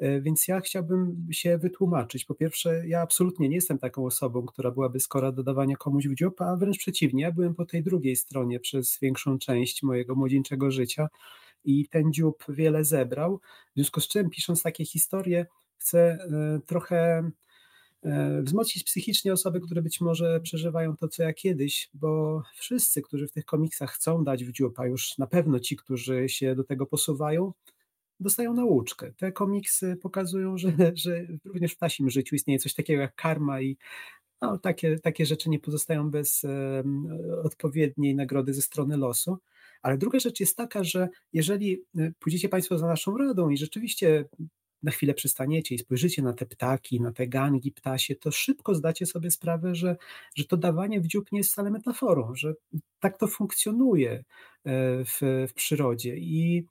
[0.00, 2.24] E, więc ja chciałbym się wytłumaczyć.
[2.24, 6.40] Po pierwsze, ja absolutnie nie jestem taką osobą, która byłaby skora dodawania komuś w dziób,
[6.40, 11.08] a wręcz przeciwnie, ja byłem po tej drugiej stronie przez większą część mojego młodzieńczego życia
[11.64, 13.40] i ten dziób wiele zebrał.
[13.70, 15.46] W związku z czym, pisząc takie historie,
[15.78, 17.30] chcę e, trochę
[18.02, 23.28] e, wzmocnić psychicznie osoby, które być może przeżywają to, co ja kiedyś, bo wszyscy, którzy
[23.28, 26.64] w tych komiksach chcą dać w dziób, a już na pewno ci, którzy się do
[26.64, 27.52] tego posuwają,
[28.20, 29.12] dostają nauczkę.
[29.12, 30.72] Te komiksy pokazują, że,
[31.04, 33.76] że również w tasim życiu istnieje coś takiego jak karma i
[34.40, 36.42] no, takie, takie rzeczy nie pozostają bez
[37.44, 39.38] odpowiedniej nagrody ze strony losu.
[39.82, 44.24] Ale druga rzecz jest taka, że jeżeli y, pójdziecie Państwo za naszą radą i rzeczywiście
[44.82, 49.06] na chwilę przystaniecie i spojrzycie na te ptaki, na te gangi ptasie, to szybko zdacie
[49.06, 49.96] sobie sprawę, że,
[50.36, 52.54] że to dawanie w dziób nie jest wcale metaforą, że
[53.00, 54.24] tak to funkcjonuje e,
[55.04, 56.16] w, w przyrodzie.
[56.16, 56.64] I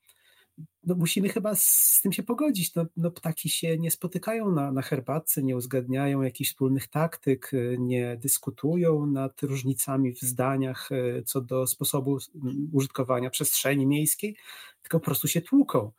[0.83, 2.75] no musimy chyba z tym się pogodzić.
[2.75, 7.77] No, no ptaki się nie spotykają na, na herbatce, nie uzgadniają jakichś wspólnych taktyk, y,
[7.79, 12.17] nie dyskutują nad różnicami w zdaniach y, co do sposobu
[12.71, 14.35] użytkowania przestrzeni miejskiej,
[14.81, 15.91] tylko po prostu się tłuką.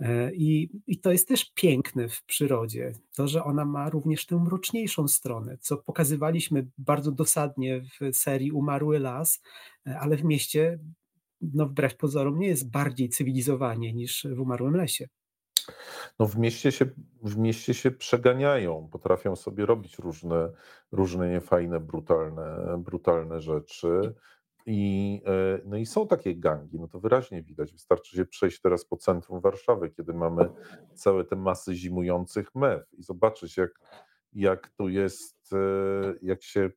[0.00, 4.36] E, I, I to jest też piękne w przyrodzie, to, że ona ma również tę
[4.36, 9.42] mroczniejszą stronę, co pokazywaliśmy bardzo dosadnie w serii Umarły Las,
[9.86, 10.78] e, ale w mieście
[11.40, 15.08] no wbrew pozorom nie jest bardziej cywilizowanie niż w umarłym lesie.
[16.18, 16.86] No w mieście się,
[17.22, 20.52] w mieście się przeganiają, potrafią sobie robić różne,
[20.92, 24.14] różne niefajne, brutalne, brutalne rzeczy.
[24.66, 27.72] I, e, no i są takie gangi, no to wyraźnie widać.
[27.72, 30.48] Wystarczy się przejść teraz po centrum Warszawy, kiedy mamy
[30.94, 33.70] całe te masy zimujących mew i zobaczyć, jak,
[34.32, 36.70] jak tu jest, e, jak się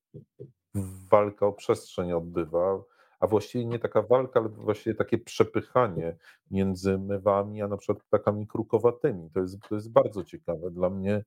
[1.12, 2.84] walka o przestrzeń odbywa
[3.20, 6.18] a właściwie nie taka walka, ale właściwie takie przepychanie
[6.52, 9.30] między mewami, a na przykład ptakami krukowatymi.
[9.32, 10.72] To jest, to jest bardzo ciekawe.
[10.72, 11.24] Dla mnie,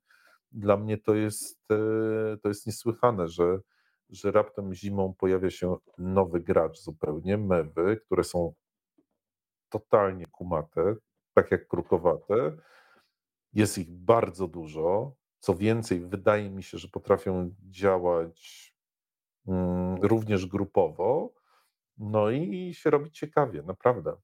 [0.52, 3.58] dla mnie to, jest, e, to jest niesłychane, że,
[4.08, 8.54] że raptem zimą pojawia się nowy gracz zupełnie, mewy, które są
[9.68, 10.94] totalnie kumate,
[11.34, 12.56] tak jak krukowate.
[13.52, 15.14] Jest ich bardzo dużo.
[15.38, 18.74] Co więcej, wydaje mi się, że potrafią działać
[19.46, 21.41] mm, również grupowo.
[21.98, 24.16] No i się robi ciekawie, naprawdę.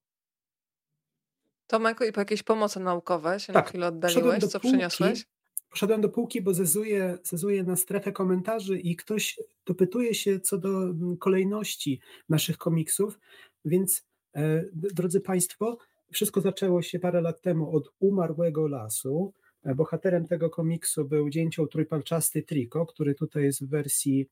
[1.66, 4.45] Tomek, i po jakieś pomocy naukowe się tak, na chwilę oddaliłeś?
[4.45, 5.27] Co półki, przyniosłeś?
[5.71, 10.69] Poszedłem do półki, bo zezuję, zezuję na strefę komentarzy i ktoś dopytuje się co do
[10.69, 13.19] mm, kolejności naszych komiksów,
[13.64, 14.07] więc
[14.37, 15.79] e, drodzy Państwo,
[16.12, 19.35] wszystko zaczęło się parę lat temu od umarłego lasu.
[19.64, 24.29] E, bohaterem tego komiksu był dzięcioł trójpalczasty Triko, który tutaj jest w wersji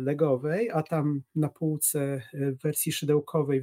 [0.00, 3.62] legowej, a tam na półce e, w wersji szydełkowej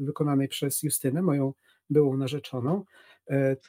[0.00, 1.54] wykonanej przez Justynę, moją
[1.90, 2.84] byłą narzeczoną.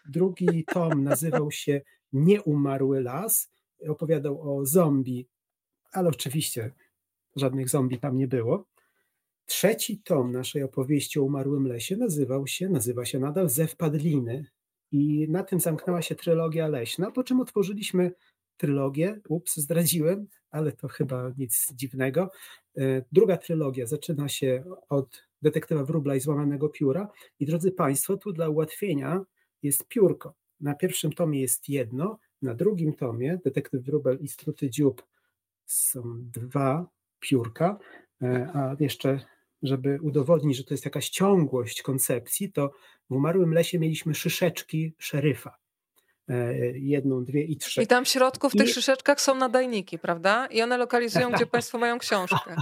[0.10, 1.82] Drugi tom nazywał się
[2.14, 3.52] Nieumarły las,
[3.90, 5.28] opowiadał o zombie,
[5.92, 6.72] ale oczywiście
[7.36, 8.66] żadnych zombie tam nie było.
[9.46, 14.46] Trzeci tom naszej opowieści o umarłym lesie nazywał się, nazywa się nadal Zew Padliny.
[14.92, 18.12] I na tym zamknęła się trylogia leśna, po czym otworzyliśmy
[18.58, 19.20] trylogię.
[19.30, 22.32] Ups, zdradziłem, ale to chyba nic dziwnego.
[22.78, 27.08] E, druga trylogia zaczyna się od detektywa Wróbla i złamanego pióra.
[27.40, 29.26] I drodzy Państwo, tu dla ułatwienia
[29.64, 30.34] jest piórko.
[30.62, 35.04] Na pierwszym tomie jest jedno, na drugim tomie detektyw Wróbel i struty dziób
[35.66, 36.86] są dwa
[37.20, 37.78] piórka,
[38.22, 39.20] e, a jeszcze
[39.64, 42.72] żeby udowodnić, że to jest jakaś ciągłość koncepcji, to
[43.10, 45.61] w Umarłym Lesie mieliśmy szyszeczki szeryfa.
[46.32, 47.82] E, jedną, dwie i trzy.
[47.82, 48.74] I tam w środku w tych I...
[48.74, 50.46] szyszeczkach są nadajniki, prawda?
[50.46, 52.56] I one lokalizują, gdzie Państwo mają książkę.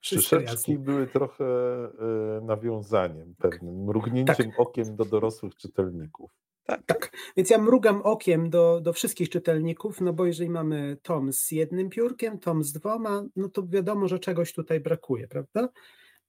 [0.00, 4.60] Szyszeczki były trochę e, nawiązaniem pewnym, mrugnięciem tak.
[4.60, 6.30] okiem do dorosłych czytelników.
[6.66, 6.82] Tak.
[6.86, 7.12] tak.
[7.36, 11.90] Więc ja mrugam okiem do, do wszystkich czytelników, no bo jeżeli mamy tom z jednym
[11.90, 15.68] piórkiem, tom z dwoma, no to wiadomo, że czegoś tutaj brakuje, prawda?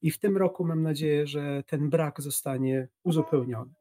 [0.01, 3.80] I w tym roku mam nadzieję, że ten brak zostanie uzupełniony.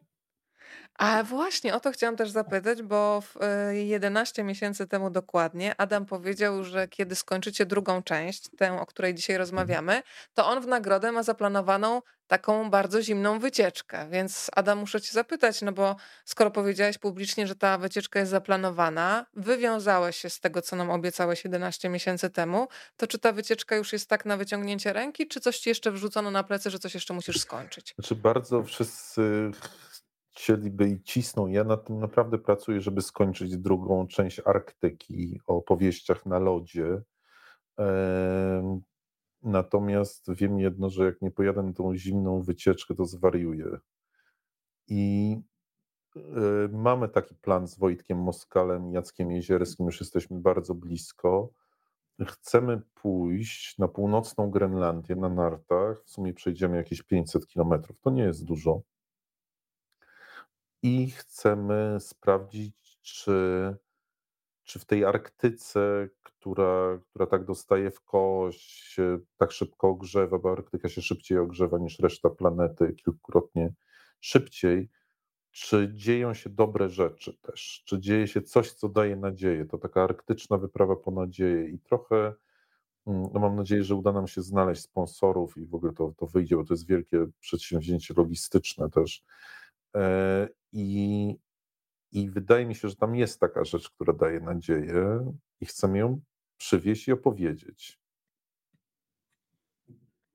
[0.98, 3.34] A właśnie o to chciałam też zapytać, bo w
[3.72, 9.14] 11 e, miesięcy temu dokładnie Adam powiedział, że kiedy skończycie drugą część, tę, o której
[9.14, 9.40] dzisiaj mhm.
[9.40, 10.02] rozmawiamy,
[10.34, 14.08] to on w nagrodę ma zaplanowaną taką bardzo zimną wycieczkę.
[14.10, 19.26] Więc Adam, muszę cię zapytać, no bo skoro powiedziałeś publicznie, że ta wycieczka jest zaplanowana,
[19.34, 23.92] wywiązałeś się z tego, co nam obiecałeś 11 miesięcy temu, to czy ta wycieczka już
[23.92, 27.14] jest tak na wyciągnięcie ręki, czy coś ci jeszcze wrzucono na plecy, że coś jeszcze
[27.14, 27.94] musisz skończyć?
[27.94, 29.50] Znaczy bardzo wszyscy
[30.40, 31.46] chcieliby i cisną.
[31.46, 37.02] Ja nad tym naprawdę pracuję, żeby skończyć drugą część Arktyki o powieściach na lodzie.
[39.42, 43.78] Natomiast wiem jedno, że jak nie pojadę na tą zimną wycieczkę, to zwariuję.
[44.88, 45.36] I
[46.16, 46.20] e,
[46.72, 51.52] mamy taki plan z Wojtkiem Moskalem Jackiem Jezierskim, już jesteśmy bardzo blisko.
[52.26, 56.04] Chcemy pójść na północną Grenlandię na nartach.
[56.04, 58.00] W sumie przejdziemy jakieś 500 kilometrów.
[58.00, 58.82] To nie jest dużo
[60.82, 63.32] i chcemy sprawdzić, czy,
[64.64, 68.96] czy w tej Arktyce, która, która tak dostaje w kość,
[69.36, 73.72] tak szybko ogrzewa, bo Arktyka się szybciej ogrzewa niż reszta planety, kilkukrotnie
[74.20, 74.88] szybciej,
[75.50, 79.66] czy dzieją się dobre rzeczy też, czy dzieje się coś, co daje nadzieję.
[79.66, 82.34] To taka arktyczna wyprawa po nadzieję i trochę
[83.06, 86.26] mm, no mam nadzieję, że uda nam się znaleźć sponsorów i w ogóle to, to
[86.26, 89.24] wyjdzie, bo to jest wielkie przedsięwzięcie logistyczne też.
[89.96, 91.36] E, I,
[92.12, 96.20] I wydaje mi się, że tam jest taka rzecz, która daje nadzieję i chcemy ją
[96.56, 98.00] przywieźć i opowiedzieć.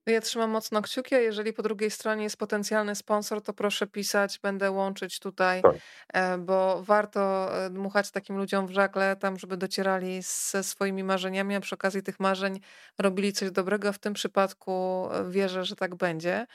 [0.08, 4.40] Ja trzymam mocno kciuki, a jeżeli po drugiej stronie jest potencjalny sponsor, to proszę pisać,
[4.40, 5.76] będę łączyć tutaj, tak.
[6.14, 11.56] E, bo warto e, dmuchać takim ludziom w żagle, tam, żeby docierali ze swoimi marzeniami,
[11.56, 12.60] a przy okazji tych marzeń
[12.98, 13.94] robili coś dobrego.
[13.94, 16.46] W tym przypadku wierzę, że tak będzie.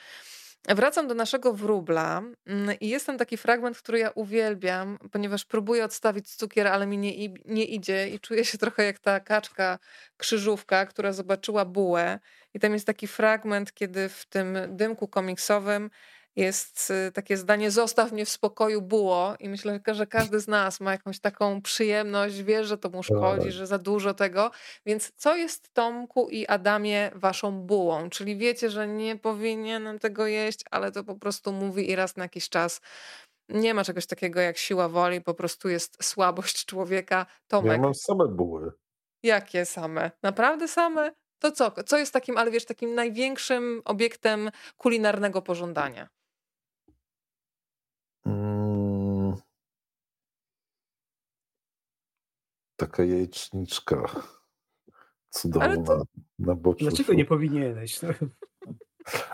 [0.67, 5.85] Wracam do naszego wróbla mm, i jest tam taki fragment, który ja uwielbiam, ponieważ próbuję
[5.85, 9.79] odstawić cukier, ale mi nie, nie idzie i czuję się trochę jak ta kaczka
[10.17, 12.19] krzyżówka, która zobaczyła bułę.
[12.53, 15.89] I tam jest taki fragment, kiedy w tym dymku komiksowym
[16.35, 19.35] jest y, takie zdanie: Zostaw mnie w spokoju, było.
[19.39, 23.51] I myślę, że każdy z nas ma jakąś taką przyjemność, wie, że to mu szkodzi,
[23.51, 24.51] że za dużo tego.
[24.85, 28.09] Więc co jest Tomku i Adamie waszą bułą?
[28.09, 32.23] Czyli wiecie, że nie powinienem tego jeść, ale to po prostu mówi i raz na
[32.23, 32.81] jakiś czas.
[33.49, 37.25] Nie ma czegoś takiego jak siła woli, po prostu jest słabość człowieka.
[37.47, 37.71] Tomek.
[37.71, 38.71] Ja mam same buły.
[39.23, 40.11] Jakie same?
[40.23, 41.11] Naprawdę same?
[41.39, 41.71] To co?
[41.85, 46.09] Co jest takim, ale wiesz, takim największym obiektem kulinarnego pożądania?
[52.81, 54.03] Taka jajeczniczka
[55.29, 56.03] cudowna to...
[56.39, 56.85] na boczu.
[56.85, 57.99] Dlaczego nie powinieneś?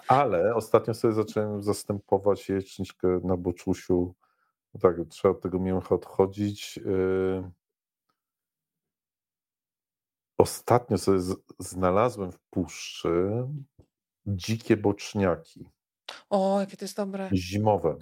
[0.08, 4.16] Ale ostatnio sobie zacząłem zastępować jajeczniczkę na boczusiu.
[4.74, 6.78] No tak, trzeba od tego mięcha odchodzić.
[6.78, 7.52] Y,
[10.38, 11.20] ostatnio sobie
[11.60, 13.48] znalazłem w puszczy
[14.26, 15.70] dzikie boczniaki.
[16.30, 17.30] O, jakie to jest dobre.
[17.34, 17.98] Zimowe.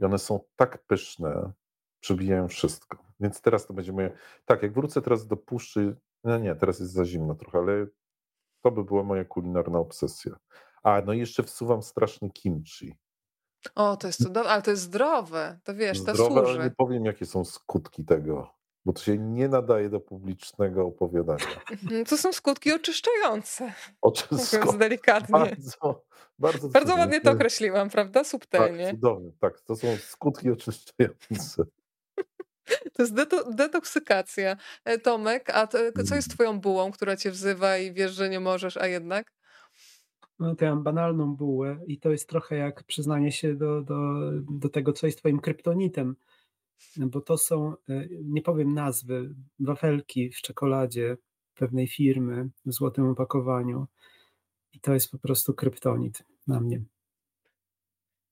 [0.00, 1.52] I one są tak pyszne,
[2.00, 3.05] przebijają wszystko.
[3.20, 4.10] Więc teraz to będzie moje.
[4.44, 7.86] Tak, jak wrócę teraz do puszczy, no nie, teraz jest za zimno trochę, ale
[8.62, 10.36] to by była moja kulinarna obsesja.
[10.82, 12.94] A, no i jeszcze wsuwam straszny kimchi.
[13.74, 16.58] O, to jest cudowne, ale to jest zdrowe, to wiesz, to zdrowe, służy.
[16.58, 18.50] ale nie powiem, jakie są skutki tego,
[18.84, 21.60] bo to się nie nadaje do publicznego opowiadania.
[21.70, 23.72] Mhm, to są skutki oczyszczające,
[24.30, 25.32] mówiąc delikatnie.
[25.32, 26.04] Bardzo,
[26.38, 28.24] bardzo, bardzo ładnie to określiłam, prawda?
[28.24, 28.84] Subtelnie.
[28.84, 31.64] Tak, cudownie, tak, to są skutki oczyszczające.
[32.96, 34.56] To jest deto detoksykacja.
[34.84, 36.34] E, Tomek, a to, co jest mm.
[36.36, 39.32] twoją bułą, która cię wzywa i wiesz, że nie możesz, a jednak?
[40.38, 43.96] No to ja mam banalną bułę i to jest trochę jak przyznanie się do, do,
[44.50, 46.16] do tego, co jest twoim kryptonitem,
[46.96, 51.16] bo to są, e, nie powiem nazwy, wafelki w czekoladzie
[51.54, 53.86] pewnej firmy w złotym opakowaniu
[54.72, 56.82] i to jest po prostu kryptonit na mnie.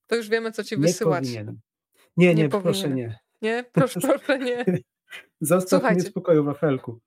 [0.07, 1.23] To już wiemy, co ci wysyłać.
[1.23, 1.59] Nie powinienem.
[2.17, 3.24] Nie, nie, nie proszę nie.
[3.45, 3.65] Nie?
[3.71, 4.65] Proszę, proszę nie.
[5.41, 5.95] Zostaw Słuchajcie.
[5.95, 6.99] mnie w spokoju, wafelku.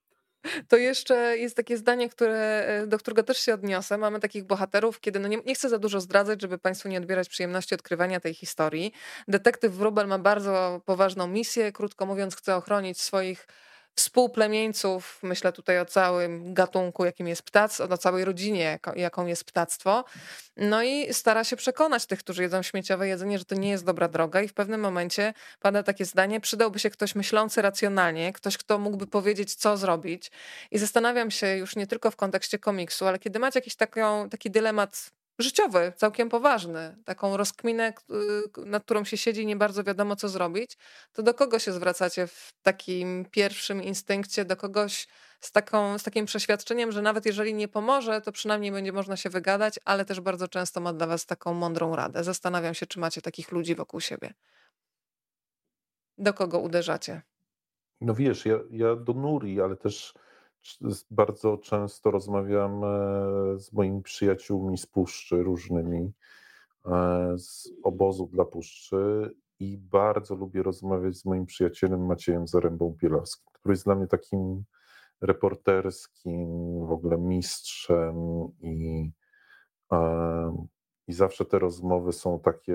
[0.68, 3.98] To jeszcze jest takie zdanie, które, e, do którego też się odniosę.
[3.98, 7.28] Mamy takich bohaterów, kiedy, no nie, nie chcę za dużo zdradzać, żeby Państwu nie odbierać
[7.28, 8.92] przyjemności odkrywania tej historii.
[9.28, 11.72] Detektyw Wrubel ma bardzo poważną misję.
[11.72, 13.46] Krótko mówiąc, chce ochronić swoich
[13.98, 20.04] współplemieńców, myślę tutaj o całym gatunku, jakim jest ptac, o całej rodzinie, jaką jest ptactwo.
[20.56, 24.08] No i stara się przekonać tych, którzy jedzą śmieciowe jedzenie, że to nie jest dobra
[24.08, 28.78] droga i w pewnym momencie pada takie zdanie, przydałby się ktoś myślący racjonalnie, ktoś, kto
[28.78, 30.30] mógłby powiedzieć, co zrobić.
[30.70, 34.50] I zastanawiam się już nie tylko w kontekście komiksu, ale kiedy macie jakiś taką, taki
[34.50, 37.92] dylemat życiowy, całkiem poważny, taką rozkminę,
[38.66, 40.78] nad którą się siedzi nie bardzo wiadomo, co zrobić,
[41.12, 45.08] to do kogo się zwracacie w takim pierwszym instynkcie, do kogoś
[45.40, 49.30] z, taką, z takim przeświadczeniem, że nawet jeżeli nie pomoże, to przynajmniej będzie można się
[49.30, 52.24] wygadać, ale też bardzo często ma dla was taką mądrą radę.
[52.24, 54.34] Zastanawiam się, czy macie takich ludzi wokół siebie.
[56.18, 57.22] Do kogo uderzacie?
[58.00, 60.14] No wiesz, ja, ja do Nuri, ale też
[61.10, 62.88] bardzo często rozmawiam e,
[63.58, 66.12] z moimi przyjaciółmi z puszczy różnymi,
[66.86, 73.52] e, z obozu dla puszczy i bardzo lubię rozmawiać z moim przyjacielem Maciejem Zarębą Pielawskim,
[73.52, 74.64] który jest dla mnie takim
[75.20, 76.48] reporterskim
[76.86, 78.16] w ogóle mistrzem
[78.60, 79.10] i,
[79.92, 80.66] e,
[81.06, 82.74] i zawsze te rozmowy są takie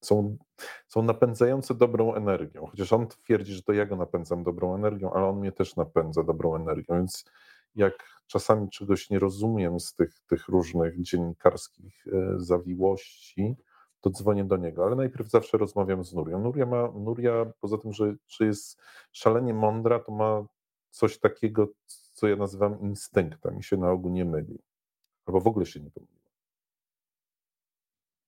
[0.00, 0.36] są,
[0.88, 2.66] są napędzające dobrą energią.
[2.66, 6.22] Chociaż on twierdzi, że to ja go napędzam dobrą energią, ale on mnie też napędza
[6.22, 6.94] dobrą energią.
[6.94, 7.24] Więc
[7.74, 13.56] jak czasami czegoś nie rozumiem z tych, tych różnych dziennikarskich e, zawiłości,
[14.00, 16.40] to dzwonię do niego, ale najpierw zawsze rozmawiam z Nurią.
[16.40, 18.80] Nuria, ma, Nuria poza tym, że, że jest
[19.12, 20.44] szalenie mądra, to ma
[20.90, 21.68] coś takiego,
[22.12, 24.58] co ja nazywam instynktem i się na ogół nie myli.
[25.26, 26.19] Albo w ogóle się nie pomyli.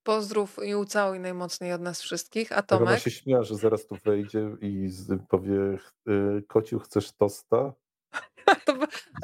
[0.02, 2.52] Pozdrów i ucałuj najmocniej od nas wszystkich.
[2.52, 2.88] A Tomek?
[2.88, 4.88] Ona się śmiała, że zaraz tu wejdzie i
[5.28, 5.78] powie,
[6.08, 7.72] y, kociu, chcesz tosta?
[8.64, 8.74] to,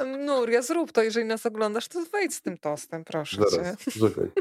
[0.05, 3.91] Nuria, zrób to, jeżeli nas oglądasz, to wejdź z tym tostem, proszę zaraz, cię.
[3.91, 4.31] Czekaj.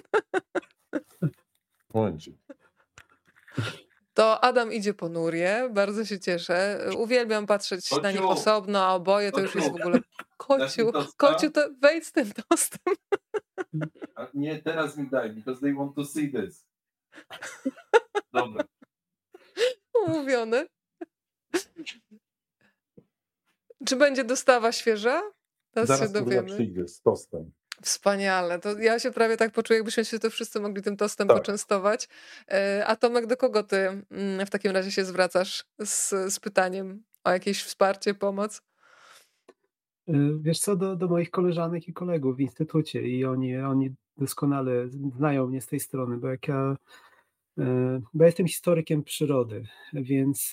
[4.18, 6.80] To Adam idzie po Nurię, bardzo się cieszę.
[6.98, 8.02] Uwielbiam patrzeć Kociu.
[8.02, 9.46] na nich osobno, a oboje to Kociu.
[9.46, 10.00] już jest w ogóle...
[10.38, 12.96] Kociu, Kociu, to wejdź z tym tostem.
[14.34, 16.66] Nie, teraz mi daj, because they want to see this.
[18.34, 18.64] Dobra.
[20.06, 20.68] Umówiony.
[23.86, 25.22] Czy będzie dostawa świeża?
[25.72, 26.54] Teraz Zaraz się dowiemy.
[26.54, 27.52] przyjdzie z tostem.
[27.82, 28.60] Wspaniale.
[28.60, 31.38] To ja się prawie tak poczuję, jakbyśmy się to wszyscy mogli tym tostem tak.
[31.38, 32.10] poczęstować.
[32.52, 37.04] E, a Tomek, do kogo ty mm, w takim razie się zwracasz z, z pytaniem
[37.24, 38.62] o jakieś wsparcie, pomoc?
[40.10, 44.90] Y, wiesz co, do, do moich koleżanek i kolegów w instytucie i oni, oni doskonale
[45.16, 46.76] znają mnie z tej strony, bo jak ja,
[47.60, 47.64] y,
[48.14, 49.64] bo ja jestem historykiem przyrody,
[49.94, 50.52] więc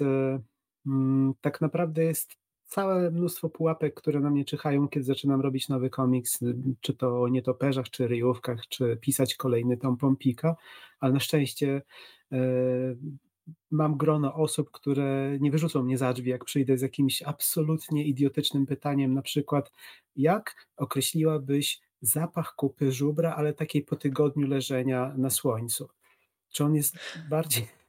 [0.86, 2.43] mm, tak naprawdę jest
[2.74, 6.38] całe mnóstwo pułapek, które na mnie czyhają, kiedy zaczynam robić nowy komiks,
[6.80, 10.56] czy to o nietoperzach, czy ryjówkach, czy pisać kolejny tom Pompika,
[11.00, 11.82] ale na szczęście
[13.70, 18.66] mam grono osób, które nie wyrzucą mnie za drzwi, jak przyjdę z jakimś absolutnie idiotycznym
[18.66, 19.72] pytaniem, na przykład
[20.16, 25.88] jak określiłabyś zapach kupy żubra, ale takiej po tygodniu leżenia na słońcu?
[26.50, 26.96] Czy on jest
[27.30, 27.83] bardziej...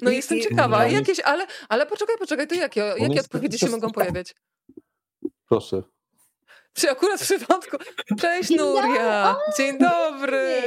[0.00, 3.68] No I, jestem i, ciekawa, jakieś, ale, ale poczekaj, poczekaj, to jakie, jakie odpowiedzi się
[3.68, 4.34] mogą pojawiać?
[5.48, 5.82] Proszę.
[6.72, 7.76] Czy akurat w przypadku.
[8.20, 9.36] Cześć Nuria!
[9.56, 10.60] Dzień dobry!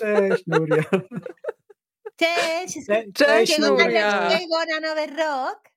[0.00, 0.82] Cześć Nuria!
[2.16, 2.74] Cześć!
[2.86, 4.28] Cześć, Cześć Nuria!
[4.70, 5.72] na nowy rok!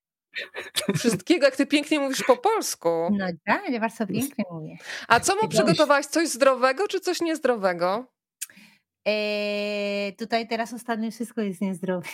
[0.97, 2.89] Wszystkiego, jak ty pięknie mówisz po polsku.
[3.11, 4.77] No tak, bardzo pięknie mówię.
[5.07, 6.05] A co mu przygotowałaś?
[6.05, 8.14] Coś zdrowego czy coś niezdrowego?
[9.05, 12.07] Eee, tutaj teraz ostatnio wszystko jest niezdrowe.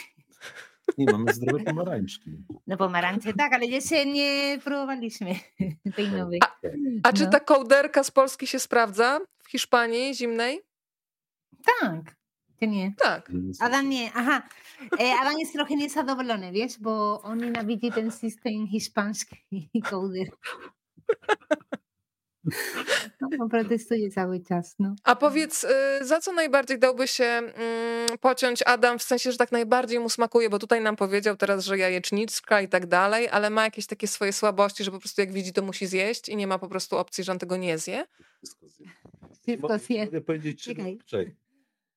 [0.98, 2.32] Nie, mamy zdrowe pomarańczki.
[2.68, 5.36] No pomarańcze tak, ale jeszcze nie próbowaliśmy
[5.96, 6.39] tej nowej.
[6.44, 7.30] A, a czy no.
[7.30, 10.62] ta kołderka z Polski się sprawdza w Hiszpanii zimnej?
[11.80, 12.16] Tak.
[12.60, 12.94] Ty nie?
[12.98, 13.32] Tak.
[13.60, 14.42] Adam nie, aha.
[15.00, 20.28] E, Adam jest trochę niezadowolony, wiesz, bo on nienawidzi ten system hiszpański kołder.
[23.22, 24.76] No, protestuje cały czas.
[24.80, 24.96] No.
[25.04, 25.68] A powiedz, y,
[26.02, 30.50] za co najbardziej dałby się mm, pociąć Adam, w sensie, że tak najbardziej mu smakuje,
[30.50, 34.34] bo tutaj nam powiedział teraz, że jajecznicka i tak dalej, ale ma jakieś takie swoje
[34.34, 37.24] słabości, że po prostu jak widzi, to musi zjeść i nie ma po prostu opcji,
[37.24, 38.06] że on tego nie zje?
[38.38, 38.86] Wszystko zje.
[39.42, 40.06] Wszystko zje.
[40.06, 40.64] Mogę powiedzieć.
[40.64, 41.00] Czekaj.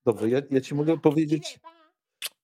[0.05, 1.61] Dobrze, ja, ja ci mogę powiedzieć,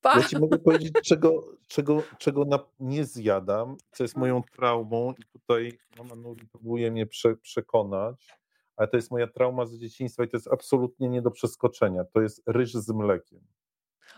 [0.05, 5.23] ja ci mogę powiedzieć, czego, czego, czego na, nie zjadam, co jest moją traumą i
[5.39, 8.27] tutaj mama Nuri próbuje mnie prze, przekonać,
[8.75, 12.03] ale to jest moja trauma z dzieciństwa i to jest absolutnie nie do przeskoczenia.
[12.03, 13.39] To jest ryż z mlekiem.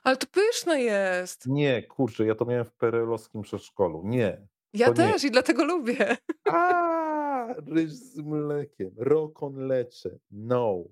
[0.04, 1.48] Ale to pyszne jest.
[1.48, 4.02] Nie, kurczę, ja to miałem w perelowskim przedszkolu.
[4.06, 4.48] Nie.
[4.74, 5.30] Ja też nie.
[5.30, 6.18] i dlatego lubię.
[6.50, 10.18] A, ryż z mlekiem, rokon lecze.
[10.32, 10.84] No.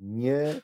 [0.00, 0.60] Nie,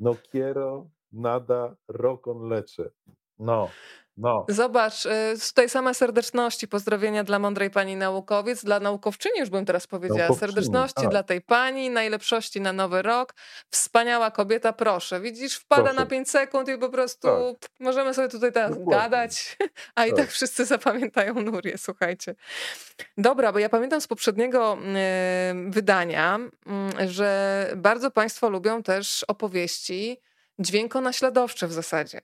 [0.00, 2.90] no quiero, nada, rokon lecze.
[3.38, 3.68] No,
[4.16, 4.46] no.
[4.48, 9.86] Zobacz, y, tutaj same serdeczności, pozdrowienia dla mądrej pani naukowiec, dla naukowczyni już bym teraz
[9.86, 10.36] powiedziała.
[10.36, 11.08] Serdeczności tak.
[11.08, 13.34] dla tej pani, najlepszości na nowy rok.
[13.70, 15.20] Wspaniała kobieta, proszę.
[15.20, 15.96] Widzisz, wpada proszę.
[15.96, 17.28] na 5 sekund i po prostu
[17.60, 17.70] tak.
[17.80, 19.02] możemy sobie tutaj teraz Dokładnie.
[19.02, 19.56] gadać,
[19.94, 20.08] a tak.
[20.08, 22.34] i tak wszyscy zapamiętają Nurię, słuchajcie.
[23.18, 24.78] Dobra, bo ja pamiętam z poprzedniego
[25.54, 26.38] yy, wydania,
[26.98, 30.20] yy, że bardzo państwo lubią też opowieści
[30.58, 32.20] dźwiękonaśladowcze w zasadzie.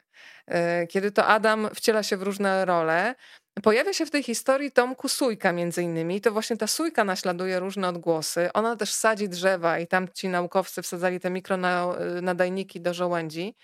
[0.47, 3.14] E, kiedy to Adam wciela się w różne role,
[3.62, 6.20] pojawia się w tej historii Tomku Sójka między innymi.
[6.20, 8.53] To właśnie ta Sójka naśladuje różne odgłosy.
[8.53, 13.57] Ona też sadzi drzewa i tam ci naukowcy wsadzali te mikronadajniki do żołędzi.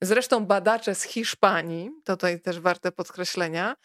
[0.00, 3.76] Zresztą badacze z Hiszpanii, to tutaj też warte podkreślenia,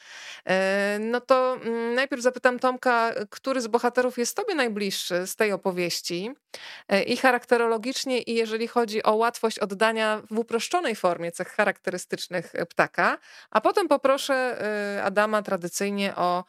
[0.46, 5.52] e, no to mm, najpierw zapytam Tomka, który z bohaterów jest tobie najbliższy z tej
[5.52, 6.32] opowieści
[6.88, 13.18] e, i charakterologicznie i jeżeli chodzi o łatwość oddania w uproszczonej formie cech charakterystycznych ptaka,
[13.52, 14.34] a potem poproszę
[14.98, 16.44] e, Adama tradycyjnie o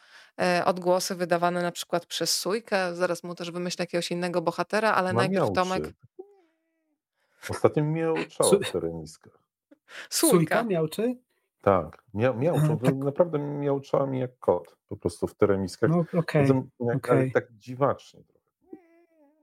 [0.64, 5.52] odgłosy wydawane na przykład przez Sójkę, zaraz mu też wymyślę jakiegoś innego bohatera, ale najpierw
[5.54, 5.82] Tomek...
[7.48, 9.41] Ostatnio mnie uczała tereniska.
[10.10, 11.16] Sójka miałczy?
[11.60, 12.96] Tak, mia, miałczą, tak.
[12.96, 15.90] naprawdę miałczała mi jak kot, po prostu w teremiskach.
[15.90, 16.46] No, okay,
[16.80, 17.30] jak, okay.
[17.34, 18.42] tak dziwacznie trochę.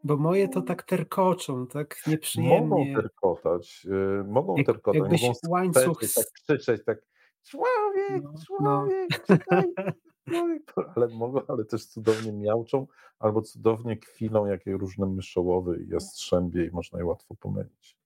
[0.03, 2.67] Bo moje to tak terkoczą, tak nieprzyjemnie.
[2.67, 5.99] Mogą terkotać, yy, mogą jak, terkotać, mogą łańcuch...
[6.15, 6.99] tak krzyczeć, tak
[7.43, 10.83] człowiek, no, człowiek, no.
[10.95, 12.87] ale mogą, ale też cudownie miałczą,
[13.19, 17.98] albo cudownie kwilą, jakie różne myszołowy i jastrzębie i można je łatwo pomylić.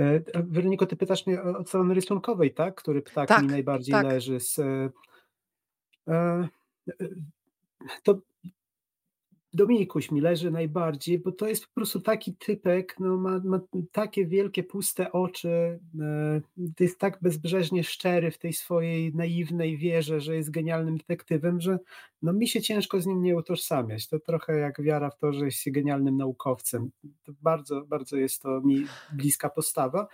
[0.00, 2.74] E, Weroniko, ty pytasz mnie o strony rysunkowej, tak?
[2.74, 4.06] Który ptak tak, mi najbardziej tak.
[4.06, 4.40] leży.
[4.40, 4.90] Z, e,
[6.08, 6.48] e,
[8.02, 8.18] to
[9.54, 13.60] Dominikuś mi leży najbardziej, bo to jest po prostu taki typek, no ma, ma,
[13.92, 16.40] takie wielkie, puste oczy, e,
[16.80, 21.78] jest tak bezbrzeżnie szczery w tej swojej naiwnej wierze, że jest genialnym detektywem, że
[22.22, 24.08] no mi się ciężko z nim nie utożsamiać.
[24.08, 26.90] To trochę jak wiara w to, że jest genialnym naukowcem.
[27.22, 30.08] To bardzo, bardzo jest to mi bliska postawa.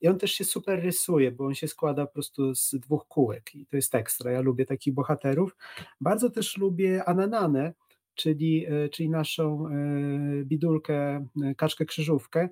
[0.00, 3.54] I on też się super rysuje, bo on się składa po prostu z dwóch kółek
[3.54, 4.30] i to jest ekstra.
[4.30, 5.56] Ja lubię takich bohaterów.
[6.00, 7.74] Bardzo też lubię Anananę,
[8.14, 12.48] czyli, e, czyli naszą e, bidulkę, e, kaczkę krzyżówkę,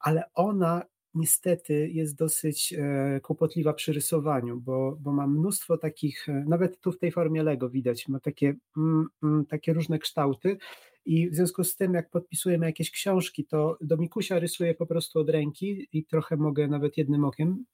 [0.00, 0.82] ale ona
[1.14, 2.74] niestety jest dosyć
[3.22, 8.08] kłopotliwa przy rysowaniu, bo, bo ma mnóstwo takich, nawet tu w tej formie Lego widać,
[8.08, 10.58] ma takie, mm, mm, takie różne kształty
[11.04, 15.18] i w związku z tym, jak podpisujemy jakieś książki, to do Mikusia rysuję po prostu
[15.18, 17.64] od ręki i trochę mogę nawet jednym okiem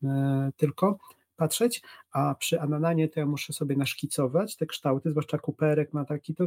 [0.56, 0.98] tylko
[1.36, 1.82] patrzeć,
[2.12, 6.46] a przy Anananie to ja muszę sobie naszkicować te kształty, zwłaszcza kuperek ma taki, to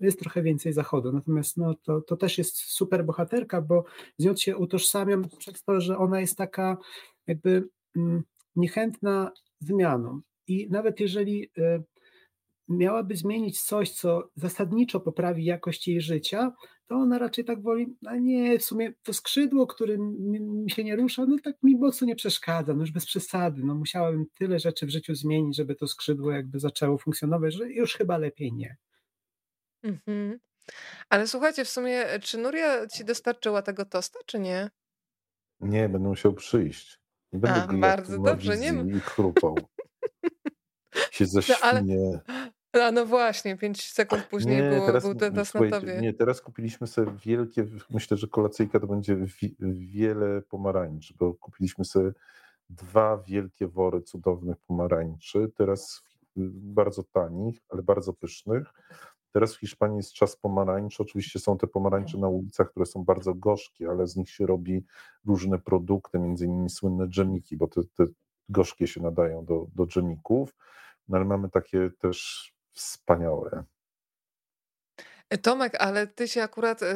[0.00, 1.12] jest trochę więcej zachodu.
[1.12, 3.84] Natomiast no, to, to też jest super bohaterka, bo
[4.18, 6.76] z nią się utożsamiam przez to, że ona jest taka
[7.26, 8.22] jakby mm,
[8.56, 10.20] niechętna zmianą.
[10.46, 11.82] I nawet jeżeli e,
[12.68, 16.52] miałaby zmienić coś, co zasadniczo poprawi jakość jej życia,
[16.86, 20.16] to ona raczej tak woli, a nie, w sumie to skrzydło, którym
[20.64, 23.74] mi się nie rusza, no tak mi mocno nie przeszkadza, no już bez przesady, no
[23.74, 28.18] musiałabym tyle rzeczy w życiu zmienić, żeby to skrzydło jakby zaczęło funkcjonować, że już chyba
[28.18, 28.76] lepiej nie.
[29.82, 30.38] Mhm.
[31.08, 34.70] Ale słuchajcie, w sumie, czy Nuria ci dostarczyła tego tosta, czy nie?
[35.60, 36.98] Nie, będę musiał przyjść.
[37.32, 39.54] Nie będę A, bardzo dobrze, nie i chrupał.
[41.12, 42.20] się No, ale, zaświnie.
[42.72, 46.00] A no właśnie, 5 sekund później Nie, było, teraz, był ten tost na tobie.
[46.00, 49.56] nie, teraz kupiliśmy sobie wielkie, myślę, że kolacyjka to będzie wi
[49.92, 52.12] wiele pomarańczy, bo kupiliśmy sobie
[52.70, 56.02] dwa wielkie wory cudownych pomarańczy, teraz
[56.36, 58.72] bardzo tanich, ale bardzo pysznych.
[59.32, 61.02] Teraz w Hiszpanii jest czas pomarańczy.
[61.02, 64.84] Oczywiście są te pomarańcze na ulicach, które są bardzo gorzkie, ale z nich się robi
[65.26, 68.06] różne produkty, między innymi słynne dżemiki, bo te, te
[68.48, 70.54] gorzkie się nadają do, do dżemików.
[71.08, 73.64] No ale mamy takie też wspaniałe.
[75.30, 76.88] E, Tomek, ale ty się akurat y,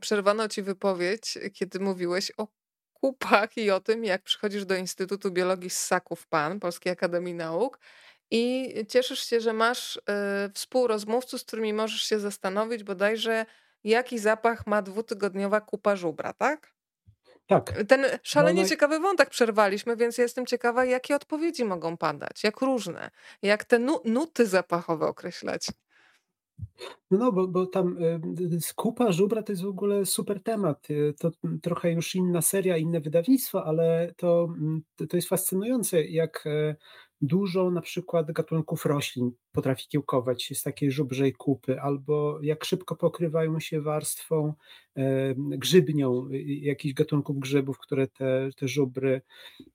[0.00, 2.48] przerwano ci wypowiedź, kiedy mówiłeś o
[2.92, 7.78] kupach i o tym, jak przychodzisz do Instytutu Biologii Ssaków PAN, Polskiej Akademii Nauk
[8.30, 10.00] i cieszysz się, że masz y,
[10.54, 13.46] współrozmówców, z którymi możesz się zastanowić bodajże,
[13.84, 16.73] jaki zapach ma dwutygodniowa kupa żubra, tak?
[17.46, 17.84] Tak.
[17.88, 23.10] Ten szalenie no, ciekawy wątek przerwaliśmy, więc jestem ciekawa, jakie odpowiedzi mogą padać, jak różne,
[23.42, 25.66] jak te nu nuty zapachowe określać.
[27.10, 27.96] No, bo, bo tam
[28.54, 30.90] y, skupa żubra to jest w ogóle super temat.
[30.90, 31.30] Y, to
[31.62, 36.76] trochę już inna seria, inne wydawnictwo, ale to, mm, to jest fascynujące, jak e,
[37.26, 43.60] dużo na przykład gatunków roślin potrafi kiełkować z takiej żubrzej kupy, albo jak szybko pokrywają
[43.60, 44.54] się warstwą
[44.96, 49.20] e, grzybnią y, jakichś gatunków grzybów, które te, te żubry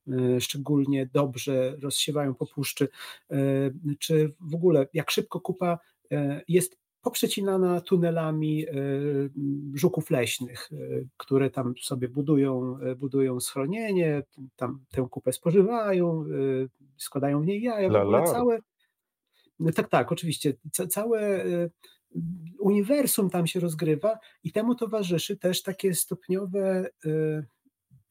[0.08, 2.88] e, szczególnie dobrze rozsiewają po puszczy,
[4.00, 5.80] czy w ogóle jak szybko kupa
[6.48, 6.78] jest
[7.10, 8.74] poprzecinana tunelami e,
[9.74, 10.76] żuków leśnych, e,
[11.18, 14.24] które tam sobie budują, e, budują schronienie,
[14.56, 16.26] tam tę kupę spożywają,
[16.98, 18.60] składają w niej jaja, w ogóle całe,
[19.76, 20.54] tak, tak, oczywiście,
[20.90, 21.46] całe
[22.60, 26.90] uniwersum tam się rozgrywa i temu towarzyszy też takie stopniowe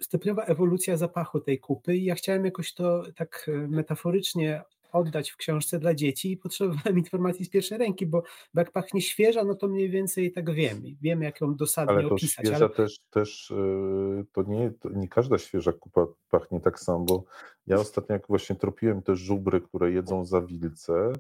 [0.03, 1.97] stopniowa ewolucja zapachu tej kupy.
[1.97, 4.63] I ja chciałem jakoś to tak metaforycznie
[4.93, 8.23] oddać w książce dla dzieci i potrzebowałem informacji z pierwszej ręki, bo,
[8.55, 10.83] bo jak pachnie świeża, no to mniej więcej tak wiem.
[11.01, 12.47] Wiem, jak ją dosadnie ale to opisać.
[12.47, 17.05] Świeża ale też, też y, to nie, to nie każda świeża kupa pachnie tak samo,
[17.05, 17.25] bo
[17.67, 21.13] ja ostatnio jak właśnie tropiłem te żubry, które jedzą za wilce,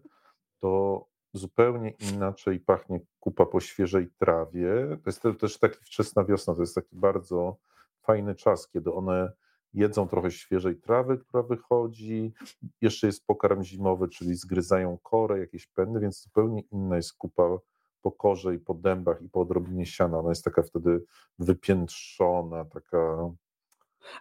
[0.58, 4.70] to zupełnie inaczej pachnie kupa po świeżej trawie.
[5.04, 7.56] To jest też taki wczesna wiosna, to jest taki bardzo
[8.02, 9.32] fajny czas, kiedy one
[9.78, 12.32] jedzą trochę świeżej trawy, która wychodzi,
[12.80, 17.58] jeszcze jest pokarm zimowy, czyli zgryzają korę, jakieś pędy, więc zupełnie inna jest kupa
[18.02, 20.18] po korze i po dębach i po odrobinie siana.
[20.18, 21.04] Ona jest taka wtedy
[21.38, 23.30] wypiętrzona, taka...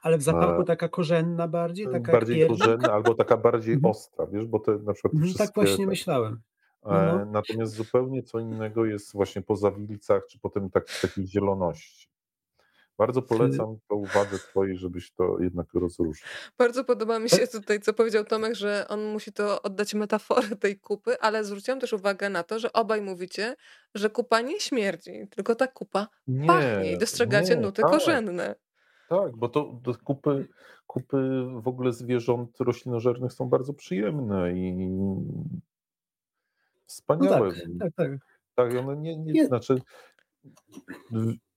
[0.01, 1.87] Ale w zapachu taka korzenna bardziej?
[1.91, 3.91] Taka bardziej korzenna albo taka bardziej mhm.
[3.91, 5.45] ostra, wiesz, bo te na przykład mhm, wszystkie...
[5.45, 6.41] Tak właśnie tak, myślałem.
[6.85, 7.25] No, no.
[7.25, 12.07] Natomiast zupełnie co innego jest właśnie po zawilcach, czy potem tak, takiej zieloności.
[12.97, 16.27] Bardzo polecam to uwadze twojej, żebyś to jednak rozróżnił.
[16.57, 20.79] Bardzo podoba mi się tutaj, co powiedział Tomek, że on musi to oddać metaforę tej
[20.79, 23.55] kupy, ale zwróciłam też uwagę na to, że obaj mówicie,
[23.95, 27.91] że kupa nie śmierdzi, tylko ta kupa nie, pachnie i dostrzegacie nie, nuty tak.
[27.91, 28.55] korzenne.
[29.09, 30.47] Tak, bo to, to kupy,
[30.87, 31.17] kupy
[31.61, 34.89] w ogóle zwierząt roślinożernych są bardzo przyjemne i
[36.85, 37.47] wspaniałe.
[37.47, 38.11] No tak, tak, tak.
[38.55, 39.45] Tak, one nie, nie, nie.
[39.45, 39.81] znaczy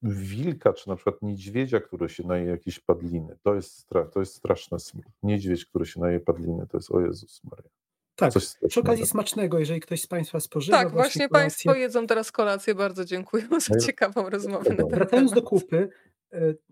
[0.02, 3.36] wilka, czy na przykład niedźwiedzia, który się naje jakieś padliny.
[3.42, 4.78] To jest, stra to jest straszne.
[5.22, 7.70] Niedźwiedź, który się naje padliny, to jest o Jezus Maria.
[8.16, 10.78] Tak, Coś przy okazji smacznego, jeżeli ktoś z Państwa spożywa.
[10.78, 12.74] Tak, właśnie, właśnie Państwo jedzą teraz kolację.
[12.74, 14.76] Bardzo dziękuję za ciekawą rozmowę.
[14.90, 15.88] Wracając do kupy,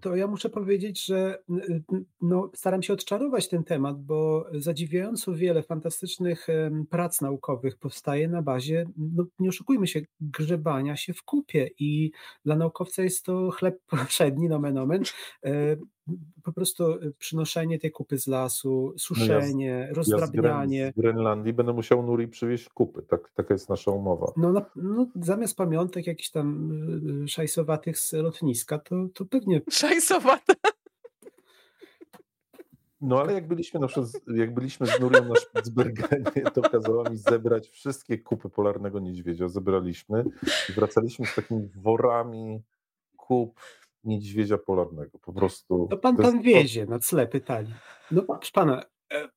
[0.00, 1.42] to ja muszę powiedzieć, że
[2.20, 6.46] no, staram się odczarować ten temat, bo zadziwiająco wiele fantastycznych
[6.90, 12.10] prac naukowych powstaje na bazie, no, nie oszukujmy się, grzebania się w kupie i
[12.44, 15.02] dla naukowca jest to chleb powszedni, nomen omen.
[16.42, 16.84] Po prostu
[17.18, 20.78] przynoszenie tej kupy z lasu, suszenie, no ja z, rozdrabnianie.
[20.78, 24.32] Ja z, Grenlandii będę musiał Nuri przywieźć kupy, tak, taka jest nasza umowa.
[24.36, 26.70] No, no, no zamiast pamiątek jakichś tam
[27.26, 29.60] szajsowatych z lotniska, to, to pewnie...
[29.70, 30.54] Szajsowate?
[33.00, 37.16] No ale jak byliśmy na przykład, jak byliśmy z Nurią na Spitsbergenie, to kazała mi
[37.16, 39.48] zebrać wszystkie kupy polarnego niedźwiedzia.
[39.48, 40.24] Zebraliśmy
[40.68, 42.62] i wracaliśmy z takimi worami
[43.16, 43.60] kup
[44.04, 45.18] niedźwiedzia polarnego.
[45.18, 45.86] Po prostu.
[45.90, 47.74] To pan tam wiezie na cle pytali.
[48.10, 48.82] No proszę pana.
[49.12, 49.28] E,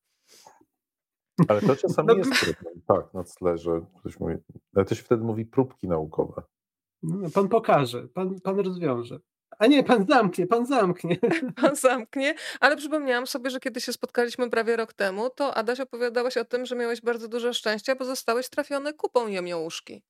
[1.48, 4.36] Ale to czasami no, jest problem, tak, na tle, że ktoś mówi,
[4.76, 6.42] ale to się wtedy mówi próbki naukowe.
[7.04, 9.20] No, pan pokaże, pan, pan rozwiąże.
[9.60, 11.18] A nie, pan zamknie, pan zamknie.
[11.62, 16.38] Pan zamknie, ale przypomniałam sobie, że kiedy się spotkaliśmy prawie rok temu, to Adaś opowiadałaś
[16.38, 20.04] o tym, że miałeś bardzo dużo szczęścia, bo zostałeś trafiony kupą jemiołuszki.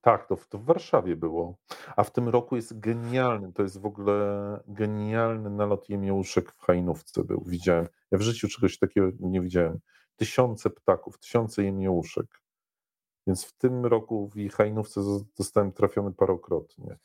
[0.00, 1.58] Tak, to w, to w Warszawie było.
[1.96, 7.24] A w tym roku jest genialny, to jest w ogóle genialny nalot jemiołuszek w Hajnówce
[7.24, 7.44] był.
[7.46, 9.78] Widziałem, ja w życiu czegoś takiego nie widziałem.
[10.16, 12.42] Tysiące ptaków, tysiące jemiołuszek.
[13.26, 15.00] Więc w tym roku w Hajnówce
[15.34, 16.96] zostałem trafiony parokrotnie.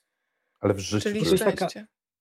[0.59, 1.09] Ale w życiu...
[1.09, 1.67] Czyli to taka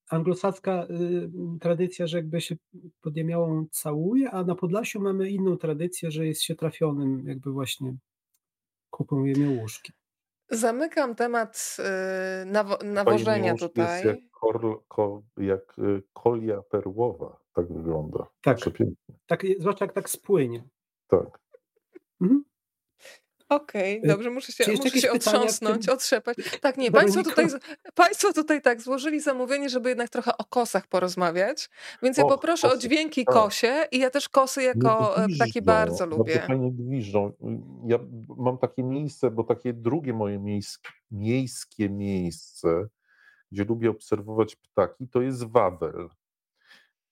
[0.09, 1.29] anglosaska y,
[1.59, 2.55] tradycja, że jakby się
[3.01, 7.95] pod jemiołą całuje, a na Podlasiu mamy inną tradycję, że jest się trafionym jakby właśnie
[8.89, 9.93] kupą jemiołuszki.
[10.49, 11.77] Zamykam temat
[12.43, 13.93] y, nawo nawożenia tutaj.
[13.93, 14.67] Jest jak, korl,
[15.37, 18.27] jak y, kolia perłowa, tak wygląda.
[18.41, 19.15] Tak, Przepięknie.
[19.27, 20.63] tak zwłaszcza jak tak spłynie.
[21.07, 21.39] Tak.
[22.21, 22.43] Mhm.
[23.55, 25.93] Okej, okay, dobrze, muszę się, muszę się otrząsnąć, tym...
[25.93, 26.37] otrzepać.
[26.61, 27.47] Tak, nie, państwo tutaj,
[27.95, 31.69] państwo tutaj tak złożyli zamówienie, żeby jednak trochę o kosach porozmawiać,
[32.03, 33.35] więc ja Och, poproszę kosy, o dźwięki tak.
[33.35, 36.33] kosie i ja też kosy jako e, taki bardzo lubię.
[36.33, 37.31] Bardzo fajnie gwiżdżą.
[37.85, 37.99] Ja
[38.37, 42.87] mam takie miejsce, bo takie drugie moje miejskie, miejskie miejsce,
[43.51, 46.09] gdzie lubię obserwować ptaki, to jest Wawel.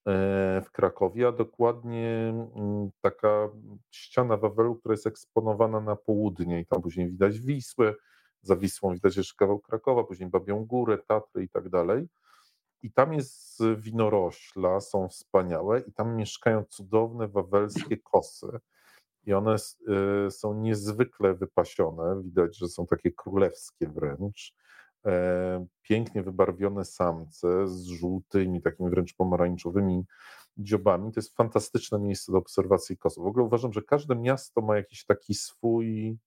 [0.08, 3.50] E, w Krakowie, a dokładnie mm, taka
[3.92, 7.94] ściana Wawelu, która jest eksponowana na południe i tam później widać Wisłę,
[8.42, 12.08] za Wisłą widać jeszcze kawał Krakowa, później Babią Górę, Tatry i tak dalej.
[12.84, 18.60] I tam jest winorośla, są wspaniałe i tam mieszkają cudowne wawelskie kosy.
[19.26, 24.56] I one e, są niezwykle wypasione, widać, że są takie królewskie wręcz.
[25.06, 30.06] E, pięknie wybarwione samce z żółtymi, takimi wręcz pomarańczowymi
[30.58, 31.12] dziobami.
[31.12, 33.24] To jest fantastyczne miejsce do obserwacji kosów.
[33.24, 36.18] W ogóle uważam, że każde miasto ma jakiś taki swój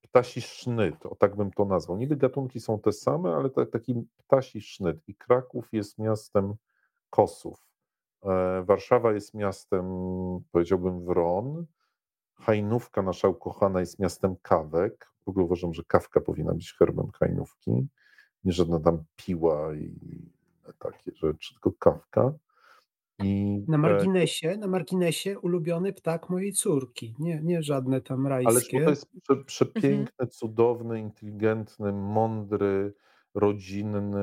[0.00, 1.96] ptasi sznyt, o tak bym to nazwał.
[1.98, 5.08] Niby gatunki są te same, ale to taki ptasi sznyt.
[5.08, 6.54] I Kraków jest miastem
[7.10, 7.66] kosów.
[8.24, 9.84] E, Warszawa jest miastem,
[10.52, 11.66] powiedziałbym, wron.
[12.40, 15.12] Hajnówka, nasza ukochana, jest miastem kawek.
[15.26, 17.88] W ogóle uważam, że kawka powinna być herbem hajnówki,
[18.44, 19.94] nie żadna tam piła i
[20.78, 22.32] takie rzeczy, tylko kawka.
[23.24, 28.76] I, na marginesie, na marginesie ulubiony ptak mojej córki, nie, nie żadne tam rajskie.
[28.76, 30.30] Ale to jest prze, przepiękny, mhm.
[30.30, 32.94] cudowny, inteligentny, mądry,
[33.38, 34.18] rodzinny,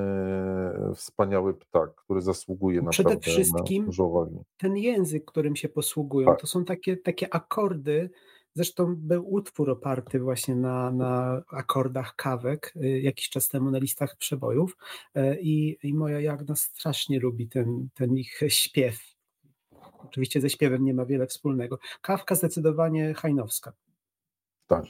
[0.96, 6.42] wspaniały ptak, który zasługuje na Przede wszystkim na ten język, którym się posługują, tak.
[6.42, 8.10] to są takie, takie akordy,
[8.56, 14.18] Zresztą był utwór oparty właśnie na, na akordach kawek y, jakiś czas temu na listach
[14.18, 14.78] przebojów
[15.18, 19.00] y, i, i moja Jagna strasznie lubi ten, ten ich śpiew.
[19.98, 21.80] Oczywiście ze śpiewem nie ma wiele wspólnego.
[22.02, 23.74] Kawka zdecydowanie hajnowska.
[24.68, 24.86] Tak.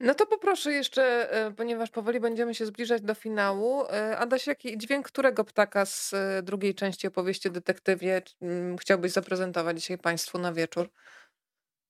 [0.00, 3.84] No to poproszę jeszcze, y, ponieważ powoli będziemy się zbliżać do finału.
[4.18, 10.38] Adaś, jaki dźwięk którego ptaka z drugiej części opowieści detektywie mm, chciałbyś zaprezentować dzisiaj Państwu
[10.38, 10.90] na wieczór?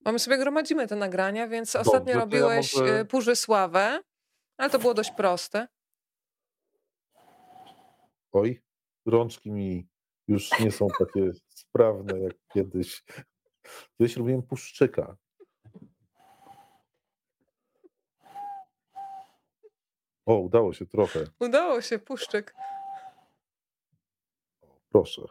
[0.05, 3.01] Mamy sobie gromadzimy te nagrania, więc Dobrze, ostatnio robiłeś ja może...
[3.01, 4.01] Y, Purzysławę,
[4.57, 5.69] ale to było dość proste.
[8.33, 8.63] Oj,
[9.07, 9.89] rączki mi
[10.29, 13.03] już nie są takie sprawne jak kiedyś.
[13.99, 15.17] Kiedyś robiłem Puszczyka.
[20.27, 21.25] O, udało się trochę.
[21.41, 22.55] Udało się, Puszczyk.
[24.93, 25.23] Proszę.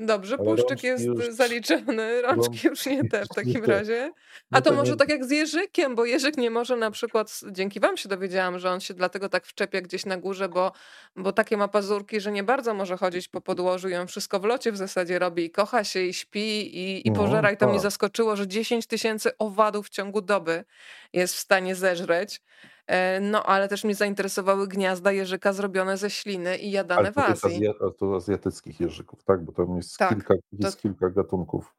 [0.00, 4.12] Dobrze, Ale puszczyk jest już, zaliczony, rączki już nie te w takim razie.
[4.50, 7.80] A no to, może tak jak z Jerzykiem, bo Jerzyk nie może na przykład, dzięki
[7.80, 10.72] wam się dowiedziałam, że on się dlatego tak wczepia gdzieś na górze, bo,
[11.16, 14.44] bo takie ma pazurki, że nie bardzo może chodzić po podłożu i on wszystko w
[14.44, 17.50] locie w zasadzie robi i kocha się i śpi i, i no, pożera.
[17.50, 17.82] I to mnie tak.
[17.82, 20.64] zaskoczyło, że 10 tysięcy owadów w ciągu doby
[21.12, 22.40] jest w stanie zeżreć.
[22.88, 27.60] E, no, ale też mnie zainteresowały gniazda jeżyka zrobione ze śliny i jadane w Azji.
[27.78, 29.44] To, to azjatyckich jeżyków, tak?
[29.44, 30.82] Bo tam jest, tak, kilka, jest to...
[30.82, 31.74] kilka gatunków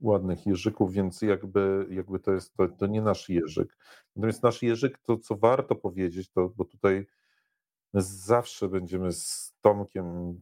[0.00, 3.76] ładnych jeżyków, więc jakby, jakby to jest, to, to nie nasz jeżyk.
[4.16, 7.06] Natomiast nasz jeżyk, to co warto powiedzieć, to bo tutaj
[7.94, 10.40] zawsze będziemy z Tomkiem,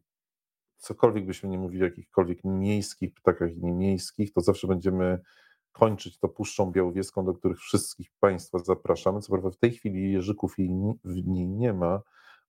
[0.76, 5.18] cokolwiek byśmy nie mówili o jakichkolwiek miejskich ptakach i niemiejskich, to zawsze będziemy
[5.72, 9.20] kończyć to Puszczą Białowieską, do których wszystkich Państwa zapraszamy.
[9.20, 10.54] Co prawda w tej chwili jeżyków
[11.04, 12.00] w niej nie ma,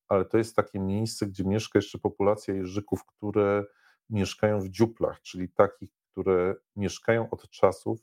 [0.07, 3.65] ale to jest takie miejsce, gdzie mieszka jeszcze populacja jeżyków, które
[4.09, 7.99] mieszkają w dziuplach, czyli takich, które mieszkają od czasów,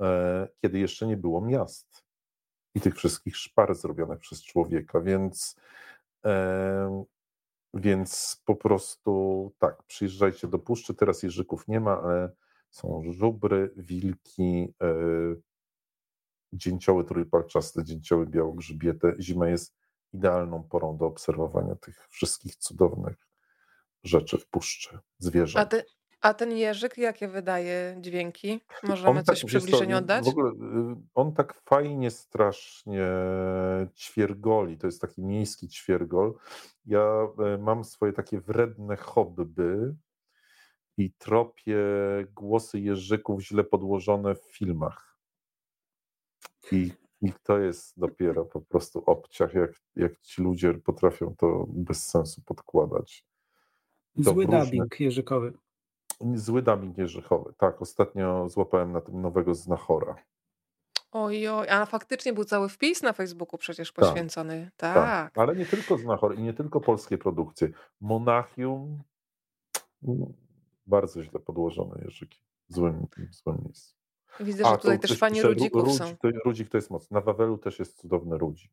[0.00, 2.04] e, kiedy jeszcze nie było miast
[2.74, 5.56] i tych wszystkich szpar zrobionych przez człowieka, więc,
[6.24, 7.04] e,
[7.74, 12.32] więc po prostu tak, przyjeżdżajcie do Puszczy, teraz jeżyków nie ma, ale
[12.70, 15.42] Są żubry, wilki, yy,
[16.52, 19.14] dzięcioły trójpalczaste, dzięcioły białogrzbiete.
[19.20, 19.76] Zima jest
[20.12, 23.16] idealną porą do obserwowania tych wszystkich cudownych
[24.04, 25.74] rzeczy w puszczy, zwierząt.
[25.74, 25.78] A,
[26.20, 28.60] a ten jeżyk jakie wydaje dźwięki?
[28.82, 30.24] Możemy on coś tak, w przybliżeniu oddać?
[30.24, 33.08] W ogóle y, on tak fajnie strasznie
[33.96, 34.78] ćwiergoli.
[34.78, 36.34] To jest taki miejski ćwiergol.
[36.86, 39.94] Ja e, mam swoje takie wredne hobby
[40.96, 41.76] i tropię
[42.34, 45.18] głosy jeżyków źle podłożone w filmach.
[46.72, 46.92] I,
[47.22, 52.42] i to jest dopiero po prostu obciach, jak, jak ci ludzie potrafią to bez sensu
[52.42, 53.24] podkładać.
[54.16, 54.64] To Zły różne...
[54.64, 55.52] dubbing jeżykowy.
[56.34, 57.52] Zły dubbing jeżykowy.
[57.58, 60.16] Tak, ostatnio złapałem na tym nowego znachora.
[61.12, 64.70] Oj, oj, a faktycznie był cały wpis na Facebooku przecież tak, poświęcony.
[64.76, 64.94] Tak.
[64.94, 65.38] tak.
[65.38, 67.68] Ale nie tylko znachor i nie tylko polskie produkcje.
[68.00, 69.02] Monachium
[70.90, 72.40] bardzo źle podłożone jeżyki.
[72.68, 73.94] W złym, złym miejscu.
[74.40, 76.16] Widzę, że tutaj też fani rudzików rudzik, są.
[76.16, 77.10] To, rudzik to jest moc.
[77.10, 78.72] Na Wawelu też jest cudowny rudzik.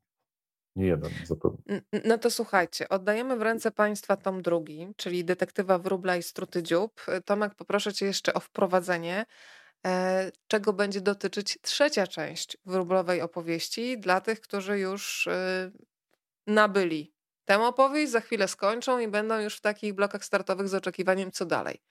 [0.76, 1.82] Nie jeden zapewne.
[2.06, 7.02] No to słuchajcie, oddajemy w ręce Państwa tom drugi, czyli Detektywa Wróbla i Struty Dziób.
[7.26, 9.26] Tomek, poproszę Cię jeszcze o wprowadzenie,
[9.86, 15.72] e, czego będzie dotyczyć trzecia część wróblowej opowieści dla tych, którzy już e,
[16.48, 17.14] nabyli
[17.46, 21.46] tę opowieść, za chwilę skończą i będą już w takich blokach startowych z oczekiwaniem, co
[21.46, 21.82] dalej.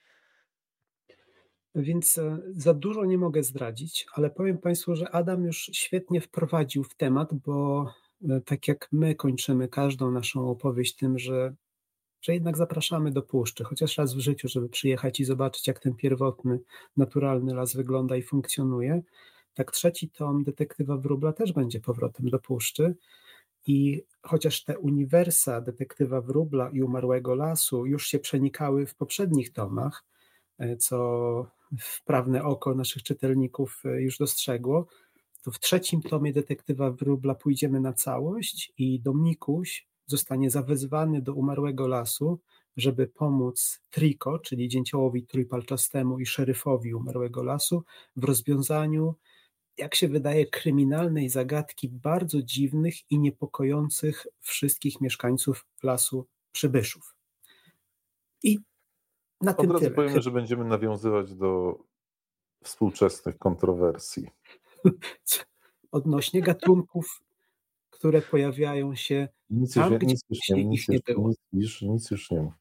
[1.76, 6.84] Więc e, za dużo nie mogę zdradzić, ale powiem Państwu, że Adam już świetnie wprowadził
[6.84, 7.86] w temat, bo
[8.24, 11.54] E, tak jak my kończymy każdą naszą opowieść tym, że,
[12.22, 15.94] że jednak zapraszamy do puszczy, chociaż raz w życiu, żeby przyjechać i zobaczyć, jak ten
[15.94, 16.60] pierwotny,
[16.96, 19.02] naturalny las wygląda i funkcjonuje,
[19.54, 22.96] tak trzeci tom Detektywa Wróbla też będzie powrotem do puszczy.
[23.66, 30.04] I chociaż te uniwersa Detektywa Wróbla i Umarłego Lasu już się przenikały w poprzednich tomach,
[30.58, 31.46] e, co
[31.80, 34.86] wprawne oko naszych czytelników e, już dostrzegło,
[35.42, 41.88] to w trzecim tomie detektywa Wróbla pójdziemy na całość i Domikuś zostanie zawezwany do umarłego
[41.88, 42.40] lasu,
[42.76, 47.84] żeby pomóc Triko, czyli dzięciołowi trójpalczastemu i szeryfowi umarłego lasu
[48.16, 49.14] w rozwiązaniu,
[49.78, 57.14] jak się wydaje, kryminalnej zagadki bardzo dziwnych i niepokojących wszystkich mieszkańców lasu Przybyszów.
[58.42, 58.58] I
[59.40, 59.94] na Od tym razu tyle.
[59.94, 61.78] powiemy, że będziemy nawiązywać do
[62.64, 64.30] współczesnych kontrowersji.
[65.92, 67.20] odnośnie gatunków,
[67.90, 71.30] które pojawiają się nic tam, już, gdzie nic już nie, nic, nie było.
[71.52, 72.56] Nic, nic już nie ma.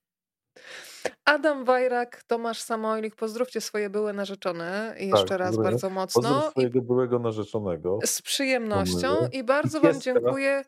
[1.25, 6.21] Adam Wajrak, Tomasz Samojlik, pozdrówcie swoje były narzeczone jeszcze tak, raz bardzo mocno.
[6.21, 7.99] Pozdrów swojego byłego narzeczonego.
[8.05, 10.63] Z przyjemnością i bardzo I Wam dziękuję.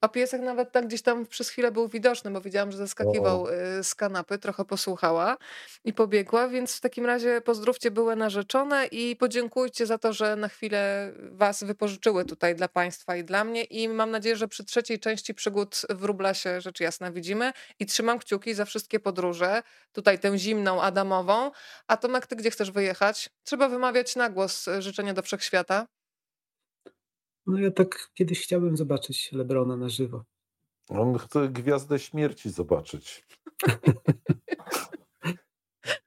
[0.00, 3.54] A piesek nawet tak gdzieś tam przez chwilę był widoczny, bo widziałam, że zaskakiwał o.
[3.78, 5.36] Y, z kanapy, trochę posłuchała
[5.84, 10.48] i pobiegła, więc w takim razie pozdrówcie były narzeczone i podziękujcie za to, że na
[10.48, 15.00] chwilę was wypożyczyły tutaj dla państwa i dla mnie i mam nadzieję, że przy trzeciej
[15.00, 19.62] części przygód w Rublasie rzecz jasna widzimy i trzymam kciuki za wszystkie podróże,
[19.92, 21.50] tutaj tę zimną Adamową.
[21.86, 23.30] A Tomek, ty gdzie chcesz wyjechać?
[23.44, 25.97] Trzeba wymawiać na głos y, życzenia do wszechświata.
[27.48, 30.24] No ja tak kiedyś chciałbym zobaczyć Lebrona na żywo.
[30.88, 33.26] On chce Gwiazdę Śmierci zobaczyć.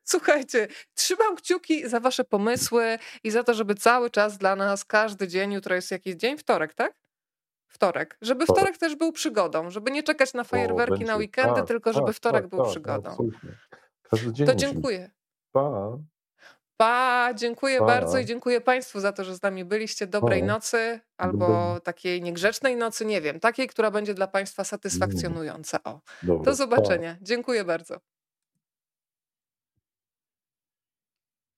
[0.03, 5.27] Słuchajcie, trzymam kciuki za wasze pomysły i za to, żeby cały czas dla nas, każdy
[5.27, 6.93] dzień, jutro jest jakiś dzień, wtorek, tak?
[7.67, 8.17] Wtorek.
[8.21, 11.93] Żeby wtorek, wtorek też był przygodą, żeby nie czekać na fajerwerki, na weekendy, tak, tylko
[11.93, 13.09] żeby tak, wtorek tak, był tak, przygodą.
[13.09, 13.57] Absolutnie.
[14.01, 15.11] Każdy dzień to dziękuję.
[15.51, 15.97] Pa.
[16.81, 17.85] Pa, dziękuję pa.
[17.85, 20.07] bardzo i dziękuję Państwu za to, że z nami byliście.
[20.07, 20.47] Dobrej pa.
[20.47, 25.79] nocy albo takiej niegrzecznej nocy, nie wiem, takiej, która będzie dla Państwa satysfakcjonująca.
[25.83, 27.17] O, do zobaczenia.
[27.21, 27.99] Dziękuję bardzo.